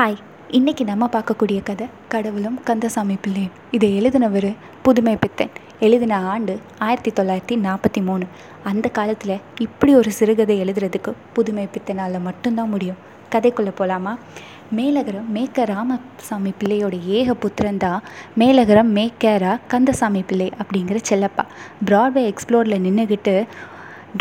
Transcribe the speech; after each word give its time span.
Hi 0.00 0.16
இன்றைக்கி 0.50 0.84
நம்ம 0.84 1.08
பார்க்கக்கூடிய 1.12 1.62
கதை 1.62 1.86
கடவுளும் 2.08 2.62
கந்தசாமி 2.64 3.16
பிள்ளையும். 3.20 3.50
இதை 3.70 4.00
எழுதினவர் 4.00 4.56
புதுமை 4.82 5.16
பித்தன். 5.16 5.50
எழுதின 5.80 6.18
ஆண்டு 6.26 6.60
ஆயிரத்தி 6.78 7.10
தொள்ளாயிரத்தி 7.10 7.60
நாற்பத்தி 7.66 8.04
மூணு. 8.04 8.24
அந்த 8.64 8.88
காலத்தில் 8.88 9.40
இப்படி 9.58 9.94
ஒரு 9.94 10.10
சிறுகதை 10.10 10.62
எழுதுறதுக்கு 10.62 11.12
புதுமை 11.32 11.68
பித்தனால் 11.72 12.20
மட்டும்தான் 12.20 12.68
முடியும். 12.68 12.96
கதைக்குள்ளே 13.30 13.70
போகலாமா 13.70 14.18
மேலகரம் 14.76 15.26
மேக்க 15.26 15.64
ராமசாமி 15.64 16.52
பிள்ளையோட 16.60 17.04
ஏக 17.06 17.34
புத்திரன் 17.34 17.76
தான் 17.76 18.02
மேலகரம் 18.38 18.92
மேக்கேரா 18.94 19.58
கந்தசாமி 19.66 20.22
பிள்ளை 20.22 20.52
அப்படிங்கிற 20.62 21.00
செல்லப்பா. 21.08 21.44
ப்ராட்வே 21.86 22.34
எக்ஸ்ப்ளோரில் 22.34 22.84
நின்றுக்கிட்டு 22.86 23.46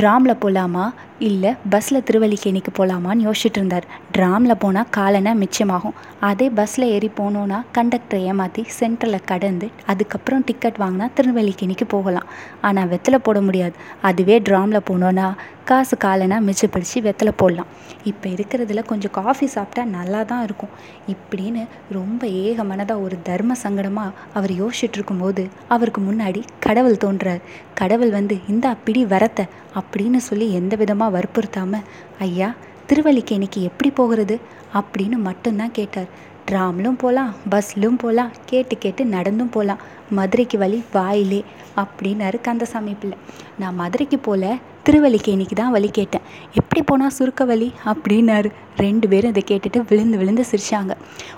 ட்ராமில் 0.01 0.39
போகலாமா 0.39 0.93
இல்லை 1.27 1.49
பஸ்ஸில் 1.71 2.05
திருவல்லிக்கேணிக்கு 2.07 2.71
போகலாமான்னு 2.77 3.25
யோசிச்சுட்டு 3.25 3.59
இருந்தார் 3.59 3.85
ட்ராமில் 4.15 4.59
போனால் 4.61 4.91
காலனா 4.97 5.31
மிச்சமாகும். 5.41 5.97
அதே 6.29 6.47
பஸ்ஸில் 6.57 6.85
ஏறி 6.95 7.09
போனோன்னா 7.19 7.57
கண்டக்டரை 7.77 8.19
ஏமாற்றி 8.29 8.63
சென்டரில் 8.77 9.27
கடந்து 9.31 9.67
அதுக்கப்புறம் 9.91 10.45
டிக்கெட் 10.49 10.81
வாங்கினா 10.83 11.07
திருநெல்வேலிக்கேணிக்கு 11.17 11.87
போகலாம். 11.95 12.29
ஆனால் 12.67 12.89
வெத்தலை 12.93 13.19
போட 13.27 13.39
முடியாது. 13.47 13.75
அதுவே 14.09 14.37
ட்ராமில் 14.49 14.87
போனோன்னா 14.89 15.27
காசு 15.69 15.95
காலனா 16.03 16.37
மிச்சப்படுத்தி 16.45 16.99
வெத்தலை 17.07 17.33
போடலாம். 17.41 17.69
இப்போ 18.11 18.27
இருக்கிறதுல 18.35 18.83
கொஞ்சம் 18.91 19.13
காஃபி 19.17 19.47
சாப்பிட்டா 19.55 19.83
நல்லா 19.97 20.21
தான் 20.31 20.43
இருக்கும். 20.47 20.73
இப்படின்னு 21.13 21.63
ரொம்ப 21.97 22.21
ஏக 22.45 22.63
மனதாக 22.71 23.03
ஒரு 23.05 23.17
தர்ம 23.27 23.57
சங்கடமாக 23.63 24.15
அவர் 24.37 24.53
யோசிச்சுட்டு 24.61 24.97
இருக்கும்போது 24.99 25.43
அவருக்கு 25.75 26.01
முன்னாடி 26.09 26.41
கடவுள் 26.67 27.03
தோன்றார். 27.05 27.43
கடவுள் 27.81 28.11
வந்து 28.19 28.35
இந்த 28.53 28.67
பிடி 28.85 29.03
வரத்த 29.11 29.41
அப்படின்னு 29.79 30.19
சொல்லி 30.29 30.45
எந்த 30.59 30.73
விதமாக 30.81 31.08
வற்புறுத்தாமல் 31.09 31.85
ஐயா 32.19 32.53
திருவல்லிக்கேணிக்கு 32.89 33.57
எப்படி 33.57 33.89
போகிறது? 33.91 34.39
அப்படின்னு 34.73 35.17
மட்டும்தான் 35.17 35.71
கேட்டார். 35.71 36.27
ட்ராம்லும் 36.51 36.97
போகலாம் 36.97 37.35
பஸ்லும் 37.51 37.97
போகலாம் 37.97 38.31
கேட்டு 38.45 38.77
கேட்டு 38.77 39.05
நடந்தும் 39.05 39.49
போகலாம் 39.49 39.77
மதுரைக்கு 40.09 40.57
வழி 40.57 40.83
வாயிலே 40.93 41.43
அப்படின்னாரு 41.77 42.41
கந்தசாமி 42.41 42.93
பிள்ளை. 42.93 43.17
நான் 43.59 43.75
மதுரைக்கு 43.75 44.19
போகல 44.19 44.55
திருவல்லிக்கேணிக்கு 44.85 45.53
தான் 45.53 45.71
வழி 45.71 45.89
கேட்டேன். 45.89 46.21
எப்படி 46.53 46.81
போனால் 46.81 47.09
சுருக்க 47.09 47.45
வழி? 47.45 47.73
அப்படின்னாரு. 47.85 48.51
ரெண்டு 48.77 49.07
பேரும் 49.07 49.35
இதை 49.35 49.43
கேட்டுட்டு 49.47 49.83
விழுந்து 49.89 50.17
விழுந்து 50.17 50.45
சிரிச்சாங்க. 50.51 50.91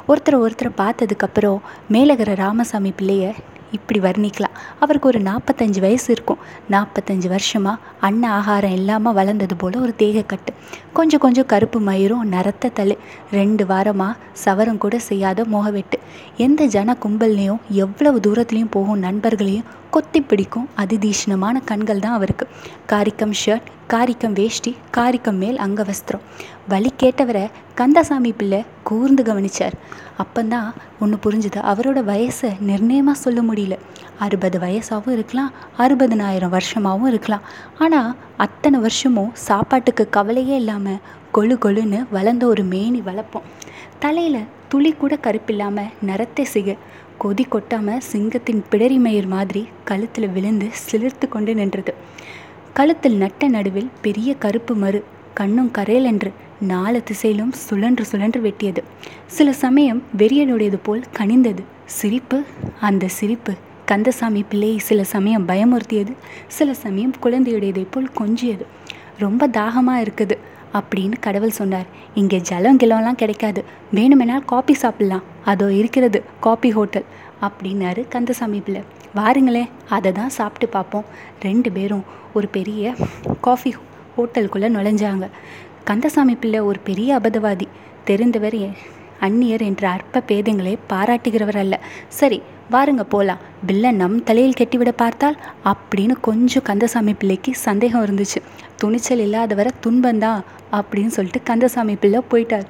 ஒருத்தர் 0.08 0.42
ஒருத்தரை 0.46 0.72
பார்த்ததுக்கப்புறம் 0.78 1.58
மேலகர 1.92 2.36
ராமசாமி 2.36 2.94
பிள்ளைய 3.02 3.34
இப்படி 3.72 4.00
வர்ணிக்கலாம். 4.00 4.56
அவருக்கு 4.80 5.08
ஒரு 5.08 5.20
நாற்பத்தஞ்சு 5.22 5.80
வயசு 5.80 6.12
இருக்கும். 6.12 6.38
நாற்பத்தஞ்சு 6.72 7.28
வருஷமாக 7.28 7.82
அன்ன 8.00 8.32
ஆகாரம் 8.32 8.72
இல்லாமல் 8.72 9.14
வளர்ந்தது 9.14 9.56
போல் 9.56 9.82
ஒரு 9.82 9.94
தேகக்கட்டு. 9.98 10.54
கொஞ்சம் 10.94 11.20
கொஞ்சம் 11.20 11.46
கருப்பு 11.46 11.80
மயிரும் 11.80 12.24
நரத்த 12.32 12.74
தலை 12.74 12.98
ரெண்டு 13.32 13.66
வாரமாக 13.66 14.18
சவரம் 14.32 14.78
கூட 14.78 15.00
செய்யாத 15.00 15.44
முகவெட்டு. 15.44 16.00
எந்த 16.38 16.66
ஜன 16.66 16.98
கும்பல்லையும் 17.04 17.62
எவ்வளவு 17.70 18.20
தூரத்துலையும் 18.20 18.74
போகும் 18.78 19.04
நண்பர்களையும் 19.04 19.70
கொத்தி 19.90 20.22
பிடிக்கும் 20.22 20.70
அதிதீஷ்ணமான 20.78 21.56
கண்கள் 21.66 22.00
தான் 22.00 22.14
அவருக்கு. 22.14 22.48
காரிக்கம் 22.88 23.34
ஷர்ட் 23.46 23.70
காரிக்கம் 23.94 24.36
வேஷ்டி 24.40 24.72
காரிக்கம் 24.98 25.40
மேல் 25.44 25.58
அங்கவஸ்திரம். 25.58 26.22
வழி 26.72 26.90
கேட்டவரை 27.02 27.44
கந்தசாமி 27.80 28.32
பிள்ளை 28.40 28.60
கூர்ந்து 28.88 29.22
கவனித்தார் 29.30 29.76
அப்போந்தான் 30.24 30.68
ஒன்று 31.04 31.18
புரிஞ்சுது. 31.24 31.60
அவரோட 31.72 32.00
வயசை 32.10 32.50
நிர்ணயமாக 32.70 33.18
சொல்ல 33.24 33.40
முடியல. 33.48 33.76
அறுபது 34.26 34.58
வயசாகவும் 34.64 35.16
இருக்கலாம் 35.18 35.54
அறுபதுனாயிரம் 35.84 36.54
வருஷமாகவும் 36.58 37.10
இருக்கலாம். 37.12 37.46
ஆனால் 37.86 38.10
அத்தனை 38.46 38.80
வருஷமும் 38.86 39.32
சாப்பாட்டுக்கு 39.48 40.06
கவலையே 40.18 40.58
இல்லாமல் 40.62 41.02
கொழு 41.38 41.56
கொழுன்னு 41.66 42.00
வளர்ந்த 42.18 42.46
ஒரு 42.54 42.64
மேனி 42.74 43.02
வளர்ப்போம். 43.10 43.48
தலையில் 44.04 44.50
துளி 44.74 44.92
கூட 45.02 45.14
கருப்பில்லாமல் 45.26 45.94
நிறத்தை 46.10 46.46
சிக 46.54 46.78
கொதி 47.24 47.44
கொட்டாமல் 47.54 48.04
சிங்கத்தின் 48.12 48.62
பிடரிமயிர் 48.72 49.32
மாதிரி 49.36 49.64
கழுத்தில் 49.90 50.34
விழுந்து 50.36 50.68
சிலிர்த்து 50.86 51.26
கொண்டு 51.36 51.54
நின்றது. 51.62 51.94
கழுத்தில் 52.78 53.18
நட்ட 53.24 53.50
நடுவில் 53.56 53.92
பெரிய 54.06 54.30
கருப்பு 54.46 54.76
மறு 54.84 55.02
கண்ணும் 55.40 55.74
கரையல் 55.78 56.10
என்று 56.12 56.32
நாலு 56.70 57.00
திசையிலும் 57.04 57.52
சுழன்று 57.66 58.04
சுழன்று 58.06 58.40
வெட்டியது. 58.42 58.82
சில 59.36 59.54
சமயம் 59.62 60.04
வெறியனுடையது 60.18 60.78
போல் 60.84 61.02
கனிந்தது. 61.18 61.64
சிரிப்பு 61.86 62.38
அந்த 62.80 63.08
சிரிப்பு. 63.08 63.54
கந்தசாமி 63.86 64.42
பிள்ளையை 64.50 64.78
சில 64.90 65.04
சமயம் 65.04 65.48
பயமுறுத்தியது. 65.48 66.14
சில 66.58 66.74
சமயம் 66.74 67.16
குழந்தையுடையதை 67.24 67.86
போல் 67.90 68.10
கொஞ்சியது. 68.20 68.66
ரொம்ப 69.24 69.48
தாகமாக 69.48 70.04
இருக்குது 70.06 70.38
அப்படின்னு 70.80 71.18
கடவுள் 71.20 71.58
சொன்னார். 71.60 71.88
இங்கே 72.14 72.40
ஜலம் 72.50 72.80
கிலோலாம் 72.84 73.20
கிடைக்காது. 73.22 73.64
வேணுமெனால் 73.96 74.48
காபி 74.52 74.76
சாப்பிட்லாம். 74.84 75.26
அதோ 75.46 75.74
இருக்கிறது 75.80 76.22
காபி 76.40 76.72
ஹோட்டல் 76.72 77.08
அப்படின்னாரு 77.48 78.04
கந்தசாமி 78.08 78.60
பிள்ளை. 78.60 78.84
வாருங்களேன் 79.16 79.72
அதை 79.90 80.12
தான் 80.12 80.36
சாப்பிட்டு 80.40 80.68
பார்ப்போம். 80.78 81.10
ரெண்டு 81.48 81.72
பேரும் 81.72 82.06
ஒரு 82.34 82.48
பெரிய 82.48 82.94
காஃபி 83.48 83.72
ஹோட்டலுக்குள்ளே 84.18 84.70
நுழைஞ்சாங்க. 84.78 85.26
கந்தசாமி 85.84 86.36
பிள்ளை 86.36 86.60
ஒரு 86.60 86.80
பெரிய 86.80 87.16
அபதவாதி. 87.16 87.68
தெரிந்தவர் 88.06 88.74
அந்நியர் 89.22 89.62
என்ற 89.62 89.90
அற்ப 89.90 90.24
பேதங்களை 90.28 90.78
பாராட்டுகிறவர் 90.90 91.58
அல்ல. 91.58 91.80
சரி 92.08 92.42
வாருங்க 92.72 93.02
போகலாம் 93.02 93.38
பில்லை 93.66 93.92
நம் 93.92 94.24
தலையில் 94.24 94.54
கெட்டிவிட 94.58 94.92
பார்த்தால் 94.96 95.38
அப்படின்னு 95.66 96.12
கொஞ்சம் 96.22 96.64
கந்தசாமி 96.64 97.14
பிள்ளைக்கு 97.14 97.56
சந்தேகம் 97.56 98.06
இருந்துச்சு. 98.06 98.42
துணிச்சல் 98.76 99.20
இல்லாதவரை 99.20 99.70
துன்பந்தான் 99.88 100.42
அப்படின்னு 100.72 101.08
சொல்லிட்டு 101.08 101.44
கந்தசாமி 101.44 101.96
பிள்ளை 101.96 102.22
போயிட்டார். 102.32 102.66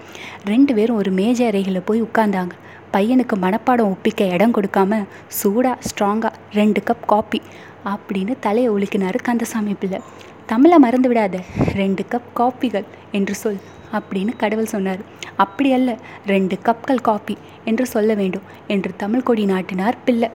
ரெண்டு 0.45 0.73
பேரும் 0.73 0.95
ஒரு 0.95 1.11
மேஜை 1.11 1.45
அறைகளில் 1.45 1.81
போய் 1.81 2.03
உட்கார்ந்தாங்க. 2.03 2.49
பையனுக்கு 2.93 3.33
மனப்பாடம் 3.41 3.89
ஒப்பிக்க 3.89 4.25
இடம் 4.25 4.53
கொடுக்காம 4.53 5.05
சூடாக 5.27 5.79
ஸ்ட்ராங்காக 5.81 6.31
ரெண்டு 6.53 6.81
கப் 6.81 7.05
காப்பி 7.07 7.41
அப்படின்னு 7.85 8.35
தலையை 8.39 8.71
ஒழுக்கினார் 8.71 9.15
கந்தசாமி 9.23 9.73
பிள்ளை. 9.73 10.01
தமிழை 10.51 10.77
மறந்து 10.83 11.09
விடாத 11.09 11.35
ரெண்டு 11.79 12.03
கப் 12.11 12.31
காப்பிகள் 12.37 12.85
என்று 13.17 13.33
சொல் 13.41 13.59
அப்படின்னு 13.97 14.31
கடவுள் 14.41 14.71
சொன்னார். 14.71 15.01
அப்படி 15.43 15.69
அல்ல 15.75 15.91
ரெண்டு 16.31 16.55
கப்கள் 16.67 17.03
காப்பி 17.07 17.35
என்று 17.69 17.85
சொல்ல 17.91 18.13
வேண்டும் 18.19 18.47
என்று 18.75 18.91
தமிழ் 19.03 19.25
கொடி 19.27 19.43
நாட்டினார் 19.51 19.97
பிள்ளை. 20.05 20.29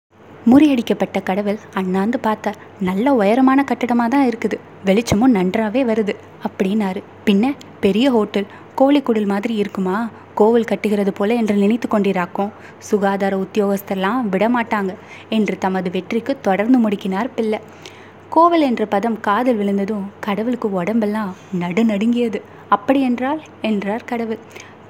முறியடிக்கப்பட்ட 0.52 1.20
கடவுள் 1.30 1.60
அண்ணாந்து 1.80 2.20
பார்த்தார் 2.28 2.60
நல்ல 2.90 3.14
உயரமான 3.22 3.66
கட்டடமாக 3.72 4.10
தான் 4.14 4.28
இருக்குது 4.30 4.60
வெளிச்சமும் 4.90 5.36
நன்றாகவே 5.38 5.84
வருது 5.90 6.16
அப்படின்னாரு. 6.50 7.02
பின்ன 7.28 7.54
பெரிய 7.86 8.06
ஹோட்டல் 8.16 8.48
கோழிக்குடல் 8.82 9.32
மாதிரி 9.34 9.56
இருக்குமா? 9.64 9.98
கோவில் 10.42 10.70
கட்டுகிறது 10.72 11.14
போல 11.20 11.36
என்று 11.42 11.58
நினைத்து 11.64 11.90
கொண்டிராக்கும் 11.90 12.54
சுகாதார 12.90 13.34
உத்தியோகஸ்தர்லாம் 13.46 14.32
விடமாட்டாங்க 14.36 14.94
என்று 15.40 15.58
தமது 15.66 15.90
வெற்றிக்கு 15.98 16.36
தொடர்ந்து 16.48 16.80
முடுக்கினார் 16.86 17.36
பிள்ளை. 17.36 17.60
கோவில் 18.30 18.62
என்ற 18.62 18.86
பதம் 18.86 19.20
காதல் 19.20 19.56
விழுந்ததும் 19.56 20.06
கடவுளுக்கு 20.20 20.72
உடம்பெல்லாம் 20.72 21.36
நடு 21.52 21.86
நடுங்கியது 21.86 22.42
அப்படி 22.70 23.02
என்றால் 23.02 23.42
என்றார் 23.62 24.06
கடவுள். 24.06 24.40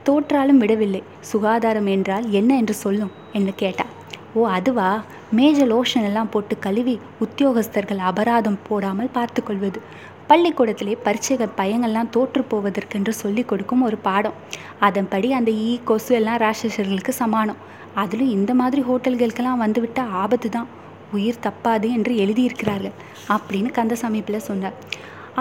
தோற்றாலும் 0.04 0.58
விடவில்லை. 0.58 1.04
சுகாதாரம் 1.32 1.86
என்றால் 1.86 2.30
என்ன 2.30 2.56
என்று 2.56 2.74
சொல்லும்? 2.74 3.12
என்று 3.34 3.54
கேட்டார். 3.56 3.92
ஓ 4.34 4.48
அதுவா? 4.48 5.04
மேஜ 5.32 5.66
லோஷன் 5.66 6.04
எல்லாம் 6.04 6.30
போட்டு 6.30 6.60
கழுவி 6.60 7.00
உத்தியோகஸ்தர்கள் 7.20 7.98
அபராதம் 7.98 8.60
போடாமல் 8.68 9.14
பார்த்து 9.14 9.44
கொள்வது. 9.44 9.82
பள்ளிக்கூடத்திலே 10.30 10.96
பரீட்சைகள் 11.04 11.56
பையங்கள்லாம் 11.58 12.10
தோற்று 12.10 12.44
போவதற்கென்று 12.52 13.10
சொல்லி 13.10 13.44
கொடுக்கும் 13.44 13.82
ஒரு 13.82 13.98
பாடம். 13.98 14.34
அதன்படி 14.80 15.34
அந்த 15.34 15.52
ஈ 15.52 15.80
கொசு 15.84 16.16
எல்லாம் 16.16 16.38
ராட்சசர்களுக்கு 16.38 17.10
சமானம். 17.10 17.62
அதிலும் 17.94 18.30
இந்த 18.30 18.54
மாதிரி 18.54 18.84
ஹோட்டல்களுக்கெல்லாம் 18.90 19.64
வந்துவிட்டால் 19.66 20.14
ஆபத்து 20.14 20.50
தான் 20.50 20.70
உயிர் 21.18 21.44
தப்பாது 21.46 21.88
என்று 21.98 22.14
எழுதியிருக்கிறார்கள் 22.24 22.96
அப்படின்னு 23.36 23.72
கந்தசாமி 23.72 24.22
பிள்ளை 24.22 24.42
சொன்னார். 24.50 24.78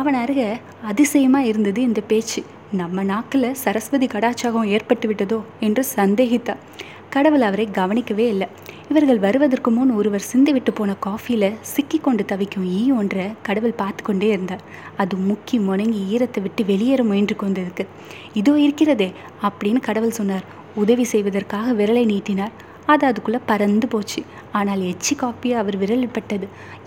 அவன் 0.01 0.17
அருக 0.23 0.43
அதிசயமாக 0.83 1.49
இருந்தது 1.51 1.81
இந்த 1.83 2.01
பேச்சு. 2.11 2.41
நம்ம 2.81 3.03
நாக்கில் 3.03 3.49
சரஸ்வதி 3.55 4.07
கடாச்சாகம் 4.07 4.71
ஏற்பட்டு 4.77 5.07
விட்டதோ? 5.09 5.39
என்று 5.61 5.83
சந்தேகித்தார். 5.97 6.63
கடவுள் 7.11 7.45
அவரை 7.49 7.67
கவனிக்கவே 7.71 8.25
இல்லை. 8.29 8.49
இவர்கள் 8.91 9.19
வருவதற்கு 9.19 9.71
முன் 9.71 9.93
ஒருவர் 9.99 10.25
சிந்திவிட்டு 10.33 10.73
போன 10.75 10.91
காஃபியில் 11.07 11.49
சிக்கி 11.73 11.99
கொண்டு 11.99 12.23
தவிக்கும் 12.25 12.67
ஈ 12.79 12.81
ஒன்றை 12.91 13.27
கடவுள் 13.43 13.79
பார்த்து 13.83 14.03
கொண்டே 14.05 14.29
இருந்தார். 14.29 14.65
அது 14.97 15.15
முக்கி 15.29 15.59
முணங்கி 15.69 16.03
ஈரத்தை 16.15 16.43
விட்டு 16.43 16.65
வெளியேற 16.65 17.03
முயன்று 17.05 17.37
கொண்டிருக்கு. 17.43 17.87
இதோ 18.35 18.55
இருக்கிறதே 18.67 19.09
அப்படின்னு 19.49 19.81
கடவுள் 19.89 20.19
சொன்னார். 20.19 20.47
உதவி 20.75 21.05
செய்வதற்காக 21.05 21.73
விரலை 21.81 22.05
நீட்டினார். 22.13 22.55
அது 22.93 23.05
அதுக்குள்ளே 23.09 23.41
பறந்து 23.51 23.87
போச்சு. 23.93 24.21
ஆனால் 24.59 24.83
எச்சி 24.91 25.15
காப்பியை 25.21 25.57
அவர் 25.61 25.77
விரலில் 25.83 26.15
பட்டது 26.17 26.47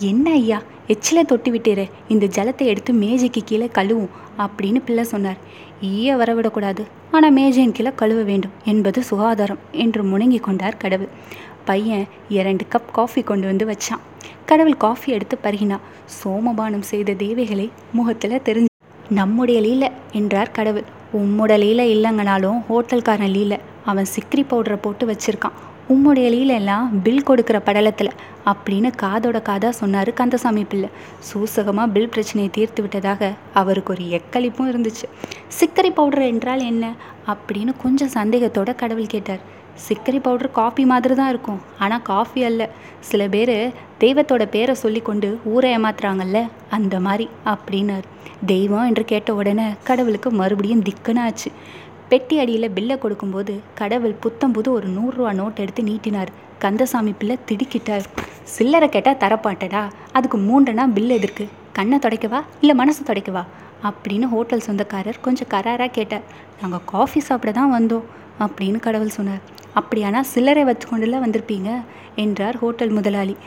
என்ன 0.10 0.28
ஐயா 0.40 0.60
எச்சில 0.94 1.24
தொட்டி 1.32 1.50
விட்டீரே 1.54 1.86
இந்த 2.14 2.26
ஜலத்தை 2.36 2.66
எடுத்து 2.74 2.92
மேஜைக்கு 3.04 3.42
கீழே 3.50 3.68
கழுவும் 3.78 4.14
அப்படின்னு 4.44 4.80
பிள்ளை 4.88 5.04
சொன்னார். 5.14 5.40
ஈய 5.90 6.16
வரவிடக்கூடாது 6.22 6.84
ஆனால் 7.16 7.36
மேஜையின் 7.40 7.76
கீழே 7.78 7.92
கழுவ 8.02 8.22
வேண்டும். 8.32 8.54
என்பது 8.72 9.00
சுகாதாரம் 9.10 9.62
என்று 9.86 10.04
முணங்கி 10.12 10.40
கொண்டார் 10.48 10.82
கடவுள். 10.84 11.12
பையன் 11.70 12.06
இரண்டு 12.38 12.64
கப் 12.74 12.92
காஃபி 12.98 13.22
கொண்டு 13.30 13.46
வந்து 13.52 13.66
வச்சான். 13.72 14.04
கடவுள் 14.50 14.82
காஃபி 14.86 15.10
எடுத்து 15.18 15.36
பருகினா 15.46 15.78
சோமபானம் 16.18 16.86
செய்த 16.92 17.16
தேவைகளை 17.24 17.68
முகத்தில் 17.98 18.44
தெரிஞ்சு 18.48 18.74
நம்முடைய 19.20 19.58
லீலை 19.66 19.90
என்றார் 20.20 20.56
கடவுள். 20.58 20.88
உம்முடைய 21.20 21.58
லீலை 21.64 21.86
இல்லைங்கனாலும் 21.96 22.60
ஹோட்டல்காரன் 22.70 23.34
லீலை 23.36 23.58
அவன் 23.92 24.08
சிக்ரி 24.16 24.44
பவுடரை 24.52 24.78
போட்டு 24.86 25.04
வச்சுருக்கான். 25.12 25.58
உம்முடைய 25.90 26.28
லீலெல்லாம் 26.36 26.86
பில் 27.04 27.24
கொடுக்குற 27.28 27.60
படலத்தில் 27.66 28.10
அப்படின்னு 28.46 28.90
காதோட 29.02 29.38
காதாக 29.50 29.70
சொன்னார் 29.70 30.14
கந்தசாமி 30.14 30.64
பிள்ளை. 30.64 30.90
சூசகமாக 31.30 31.92
பில் 31.92 32.10
பிரச்சனையை 32.10 32.50
தீர்த்து 32.54 32.82
விட்டதாக 32.82 33.34
அவருக்கு 33.54 33.94
ஒரு 33.94 34.06
எக்களிப்பும் 34.18 34.70
இருந்துச்சு. 34.72 35.06
சிக்கரி 35.60 35.90
பவுடர் 35.90 36.22
என்றால் 36.22 36.60
என்ன? 36.60 36.94
அப்படின்னு 37.28 37.74
கொஞ்சம் 37.82 38.14
சந்தேகத்தோட 38.14 38.76
கடவுள் 38.76 39.06
கேட்டார். 39.06 39.40
சிக்கரி 39.88 40.20
பவுடர் 40.22 40.52
காஃபி 40.52 40.86
மாதிரி 40.86 41.16
தான் 41.16 41.30
இருக்கும். 41.30 41.62
ஆனால் 41.80 42.02
காஃபி 42.02 42.44
அல்ல. 42.44 42.70
சில 43.00 43.28
பேர் 43.28 43.74
தெய்வத்தோட 44.00 44.46
பேரை 44.46 44.76
சொல்லி 44.76 45.00
கொண்டு 45.00 45.40
ஊரை 45.44 45.78
ஏமாத்துறாங்கல்ல 45.78 46.48
அந்த 46.70 47.00
மாதிரி 47.00 47.30
அப்படின்னார். 47.46 48.08
தெய்வம் 48.46 48.88
என்று 48.88 49.06
கேட்ட 49.06 49.34
உடனே 49.34 49.64
கடவுளுக்கு 49.84 50.32
மறுபடியும் 50.32 50.84
திக்குனாச்சு 50.84 51.50
பெட்டி 52.10 52.40
அடியில் 52.40 52.72
பில்லை 52.72 52.98
கொடுக்கும்போது 52.98 53.60
கடவுள் 53.74 54.14
புத்தம் 54.20 54.52
புது 54.52 54.72
ஒரு 54.72 54.88
நூறுரூவா 54.88 55.32
நோட் 55.40 55.56
எடுத்து 55.56 55.84
நீட்டினார். 55.84 56.30
கந்தசாமி 56.60 57.12
பிள்ளை 57.12 57.38
திடுக்கிட்டார். 57.50 58.06
சில்லறை 58.44 58.90
கேட்டால் 58.90 59.22
தரப்பாட்டடா 59.24 59.82
அதுக்கு 60.12 60.38
மூன்றுனா 60.38 60.86
பில் 60.94 61.10
எதிர்க்கு 61.10 61.48
கண்ணை 61.72 62.00
துடைக்கவா? 62.02 62.42
இல்லை 62.60 62.76
மனசு 62.76 63.04
துடைக்கவா? 63.04 63.44
அப்படின்னு 63.84 64.24
ஹோட்டல் 64.24 64.60
சொந்தக்காரர் 64.60 65.22
கொஞ்சம் 65.22 65.52
கராராக 65.54 65.92
கேட்டார். 65.92 66.26
நாங்கள் 66.62 66.86
காஃபி 66.86 67.20
சாப்பிட 67.20 67.52
தான் 67.52 67.74
வந்தோம் 67.74 68.08
அப்படின்னு 68.40 68.80
கடவுள் 68.80 69.16
சொன்னார். 69.20 69.44
அப்படியானா 69.76 70.22
சில்லறை 70.22 70.64
வச்சுக்கொண்டுல 70.64 71.22
வந்திருப்பீங்க? 71.26 71.82
என்றார் 72.16 72.58
ஹோட்டல் 72.58 72.90
முதலாளி. 72.90 73.38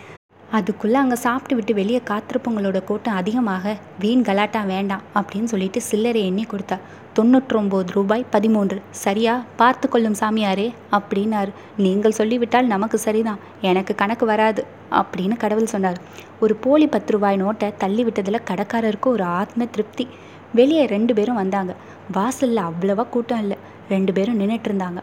அதுக்குள்ளே 0.57 0.99
அங்கே 1.01 1.17
சாப்பிட்டு 1.25 1.55
விட்டு 1.57 1.73
வெளியே 1.75 2.01
காத்திருப்பவங்களோட 2.11 2.79
கூட்டம் 2.85 3.19
அதிகமாக 3.21 3.75
வீண் 3.99 4.25
கலாட்டா 4.29 4.61
வேண்டாம் 4.65 5.05
அப்படின்னு 5.19 5.51
சொல்லிட்டு 5.53 5.81
சில்லறை 5.81 6.23
எண்ணி 6.31 6.45
கொடுத்தா. 6.53 6.77
தொண்ணூற்றொம்பது 7.19 7.93
ரூபாய் 7.97 8.25
பதிமூன்று 8.31 8.79
சரியா? 8.91 9.35
பார்த்து 9.61 9.89
கொள்ளும் 9.89 10.17
சாமியாரே 10.21 10.67
அப்படின்னாரு. 10.97 11.53
நீங்கள் 11.77 12.17
சொல்லிவிட்டால் 12.19 12.67
நமக்கு 12.67 12.99
சரிதான் 12.99 13.41
எனக்கு 13.71 13.95
கணக்கு 13.95 14.27
வராது 14.27 14.65
அப்படின்னு 15.01 15.37
கடவுள் 15.37 15.73
சொன்னார். 15.75 16.01
ஒரு 16.41 16.57
போலி 16.65 16.87
பத்து 16.87 17.13
ரூபாய் 17.13 17.41
நோட்டை 17.43 17.71
தள்ளி 17.79 18.05
விட்டதில் 18.05 18.47
கடைக்காரருக்கு 18.51 19.11
ஒரு 19.17 19.25
ஆத்ம 19.41 19.65
திருப்தி. 19.65 20.07
வெளியே 20.53 20.85
ரெண்டு 20.95 21.15
பேரும் 21.15 21.41
வந்தாங்க. 21.43 21.75
வாசலில் 22.13 22.67
அவ்வளவா 22.69 23.07
கூட்டம் 23.09 23.39
இல்லை. 23.39 23.59
ரெண்டு 23.89 24.13
பேரும் 24.13 24.41
நின்றுட்டு 24.41 24.69
இருந்தாங்க. 24.71 25.01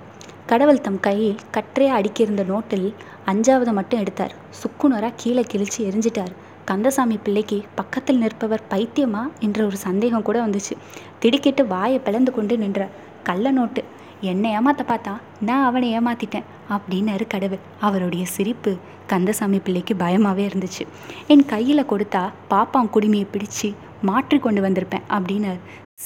கடவுள் 0.48 0.82
தம் 0.82 1.00
கையில் 1.00 1.40
கற்றையா 1.54 1.94
அடுக்கியிருந்த 2.00 2.44
நோட்டில் 2.52 2.94
அஞ்சாவது 3.26 3.72
மட்டும் 3.72 4.00
எடுத்தார். 4.00 4.34
சுக்குநராக 4.50 5.14
கீழே 5.16 5.46
கிழிச்சு 5.52 5.78
எரிஞ்சிட்டார். 5.78 6.34
கந்தசாமி 6.66 7.18
பிள்ளைக்கு 7.18 7.64
பக்கத்தில் 7.76 8.18
நிற்பவர் 8.18 8.62
பைத்தியமா? 8.70 9.24
என்ற 9.40 9.66
ஒரு 9.66 9.78
சந்தேகம் 9.78 10.22
கூட 10.22 10.48
வந்துச்சு. 10.48 10.74
திடுக்கிட்டு 11.20 11.68
வாயை 11.68 12.00
பிளந்து 12.00 12.32
கொண்டு 12.32 12.58
நின்றார். 12.58 12.90
கள்ள 13.24 13.52
நோட்டு. 13.52 13.84
என்னை 14.22 14.52
ஏமாத்த 14.58 14.86
பார்த்தா? 14.88 15.14
நான் 15.42 15.66
அவனை 15.66 16.00
ஏமாத்திட்டேன் 16.00 16.48
அப்படின்னாரு 16.70 17.28
கடவுள். 17.28 17.64
அவருடைய 17.80 18.26
சிரிப்பு 18.26 18.76
கந்தசாமி 19.08 19.60
பிள்ளைக்கு 19.60 19.96
பயமாகவே 19.96 20.48
இருந்துச்சு. 20.48 20.86
என் 21.28 21.46
கையில் 21.46 21.90
கொடுத்தா 21.90 22.32
பாப்பான் 22.50 22.94
குடுமையை 22.94 23.28
பிடிச்சு 23.32 23.76
மாற்றி 24.02 24.40
கொண்டு 24.40 24.62
வந்திருப்பேன் 24.62 25.04
அப்படின்னாரு. 25.10 25.60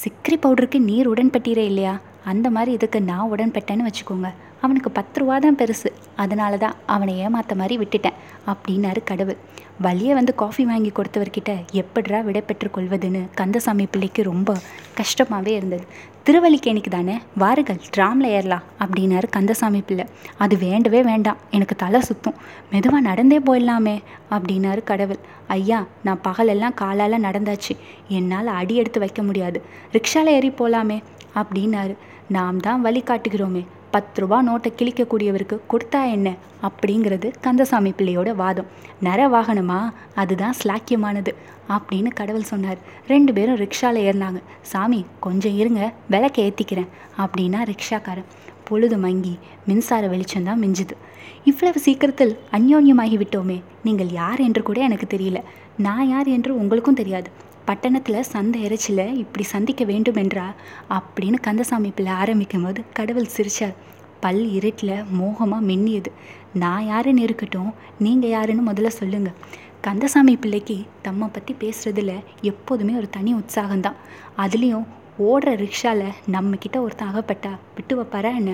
சிக்கரி 0.03 0.35
பவுடருக்கு 0.41 0.79
நீர் 0.79 1.09
உடன்பட்டீரே 1.09 1.65
இல்லையா? 1.71 1.99
அந்த 2.23 2.49
மாதிரி 2.49 2.71
இதுக்கு 2.71 3.01
நான் 3.01 3.31
உடன்பட்டேன்னு 3.31 3.87
வச்சுக்கோங்க. 3.87 4.29
அவனுக்கு 4.61 4.91
பத்து 4.91 5.19
ரூபா 5.19 5.39
தான் 5.39 5.55
பெருசு. 5.55 5.89
அதனால 6.15 6.57
தான் 6.57 6.75
அவனை 6.85 7.13
ஏமாத்த 7.25 7.55
மாதிரி 7.55 7.75
விட்டுட்டேன் 7.77 8.17
அப்படின்னாரு 8.47 9.03
கடவுள். 9.03 9.37
வழியே 9.81 10.13
வந்து 10.13 10.35
காஃபி 10.35 10.65
வாங்கி 10.65 10.91
கொடுத்தவர்கிட்ட 10.95 11.51
எப்படிரா 11.71 12.23
விடை 12.23 12.43
பெற்றுக்கொள்வதுன்னு 12.47 13.21
கந்தசாமி 13.35 13.85
பிள்ளைக்கு 13.85 14.23
ரொம்ப 14.23 14.55
கஷ்டமாகவே 14.99 15.47
இருந்தது. 15.47 15.85
திருவல்லிக்கேணிக்கு 16.25 16.89
தானே 16.89 17.21
வாருங்கள் 17.37 17.79
ட்ராமில் 17.97 18.31
ஏறலாம் 18.37 18.63
அப்படின்னாரு 18.79 19.29
கந்தசாமி 19.29 19.81
பிள்ளை. 19.81 20.05
அது 20.37 20.57
வேண்டவே 20.57 21.01
வேண்டாம் 21.01 21.37
எனக்கு 21.51 21.75
தலை 21.75 22.01
சுத்தும். 22.01 22.37
மெதுவாக 22.71 23.01
நடந்தே 23.09 23.39
போயிடலாமே 23.39 24.01
அப்படின்னாரு 24.31 24.83
கடவுள். 24.83 25.19
ஐயா 25.47 25.85
நான் 26.03 26.21
பகலெல்லாம் 26.23 26.73
காலால் 26.73 27.23
நடந்தாச்சு. 27.27 27.75
என்னால் 28.07 28.47
அடி 28.47 28.75
எடுத்து 28.75 28.99
வைக்க 28.99 29.23
முடியாது. 29.23 29.61
ரிக்ஷாவில் 29.93 30.35
ஏறி 30.37 30.49
போகலாமே 30.49 31.03
அப்படின்னாரு. 31.35 31.95
நாம் 32.35 32.59
தான் 32.59 32.81
வழி 32.81 33.01
காட்டுகிறோமே 33.05 33.61
பத்து 33.93 34.21
ரூபா 34.21 34.37
நோட்டை 34.47 34.69
கிழிக்கக்கூடியவருக்கு 34.79 35.55
கொடுத்தா 35.71 36.01
என்ன? 36.11 36.29
அப்படிங்கிறது 36.67 37.27
கந்தசாமி 37.41 37.91
பிள்ளையோட 37.97 38.29
வாதம். 38.35 38.69
நர 39.03 39.19
வாகனமா? 39.35 39.79
அதுதான் 40.15 40.55
ஸ்லாக்கியமானது 40.61 41.31
அப்படின்னு 41.75 42.07
கடவுள் 42.19 42.49
சொன்னார். 42.51 42.79
ரெண்டு 43.07 43.33
பேரும் 43.33 43.59
ரிக்ஷாவில் 43.63 44.01
ஏறினாங்க. 44.07 44.39
சாமி 44.61 45.05
கொஞ்சம் 45.19 45.57
இருங்க 45.57 45.93
விளக்க 46.09 46.41
ஏற்றிக்கிறேன் 46.41 46.89
அப்படின்னா 47.17 47.61
ரிக்ஷாக்காரன். 47.71 48.29
பொழுது 48.63 48.97
மங்கி 48.97 49.39
மின்சார 49.67 50.07
வெளிச்சம்தான் 50.07 50.63
மிஞ்சுது. 50.65 50.95
இவ்வளவு 51.43 51.79
சீக்கிரத்தில் 51.79 52.37
அந்யோன்யமாகி 52.51 53.17
விட்டோமே 53.23 53.61
நீங்கள் 53.83 54.11
யார் 54.21 54.39
என்று 54.39 54.63
கூட 54.63 54.81
எனக்கு 54.81 55.17
தெரியல. 55.17 55.39
நான் 55.77 56.09
யார் 56.09 56.27
என்று 56.27 56.51
உங்களுக்கும் 56.59 57.01
தெரியாது. 57.03 57.31
பட்டணத்தில் 57.65 58.27
சந்தை 58.33 58.59
இறைச்சியில் 58.63 59.17
இப்படி 59.17 59.43
சந்திக்க 59.45 59.83
வேண்டும் 59.85 60.15
என்றா 60.15 60.45
அப்படின்னு 60.89 61.37
கந்தசாமி 61.41 61.89
பிள்ளை 61.89 62.13
ஆரம்பிக்கும் 62.13 62.63
போது 62.63 62.81
கடவுள் 62.93 63.33
சிரிச்சார். 63.37 63.75
பல் 64.19 64.51
இருட்டில் 64.51 64.95
மோகமாக 65.09 65.65
மின்னியது. 65.65 66.11
நான் 66.53 66.85
யாருன்னு 66.85 67.21
இருக்கட்டும் 67.21 67.73
நீங்கள் 67.99 68.29
யாருன்னு 68.29 68.71
முதல்ல 68.71 68.87
சொல்லுங்கள் 68.87 69.37
கந்தசாமி 69.81 70.35
பிள்ளைக்கு 70.35 70.77
தம்மை 71.01 71.27
பற்றி 71.27 71.55
பேசுகிறதுல 71.59 72.13
எப்போதுமே 72.41 72.93
ஒரு 72.93 73.09
தனி 73.09 73.31
உற்சாகம்தான். 73.33 73.97
அதுலேயும் 74.37 74.85
ஓடுற 75.19 75.51
ரிக்ஷாவில் 75.63 76.11
நம்மக்கிட்ட 76.31 76.77
ஒருத்தன் 76.77 77.09
அகப்பட்டா 77.11 77.51
விட்டு 77.75 77.93
வைப்பாரா 78.01 78.35
என்ன? 78.35 78.53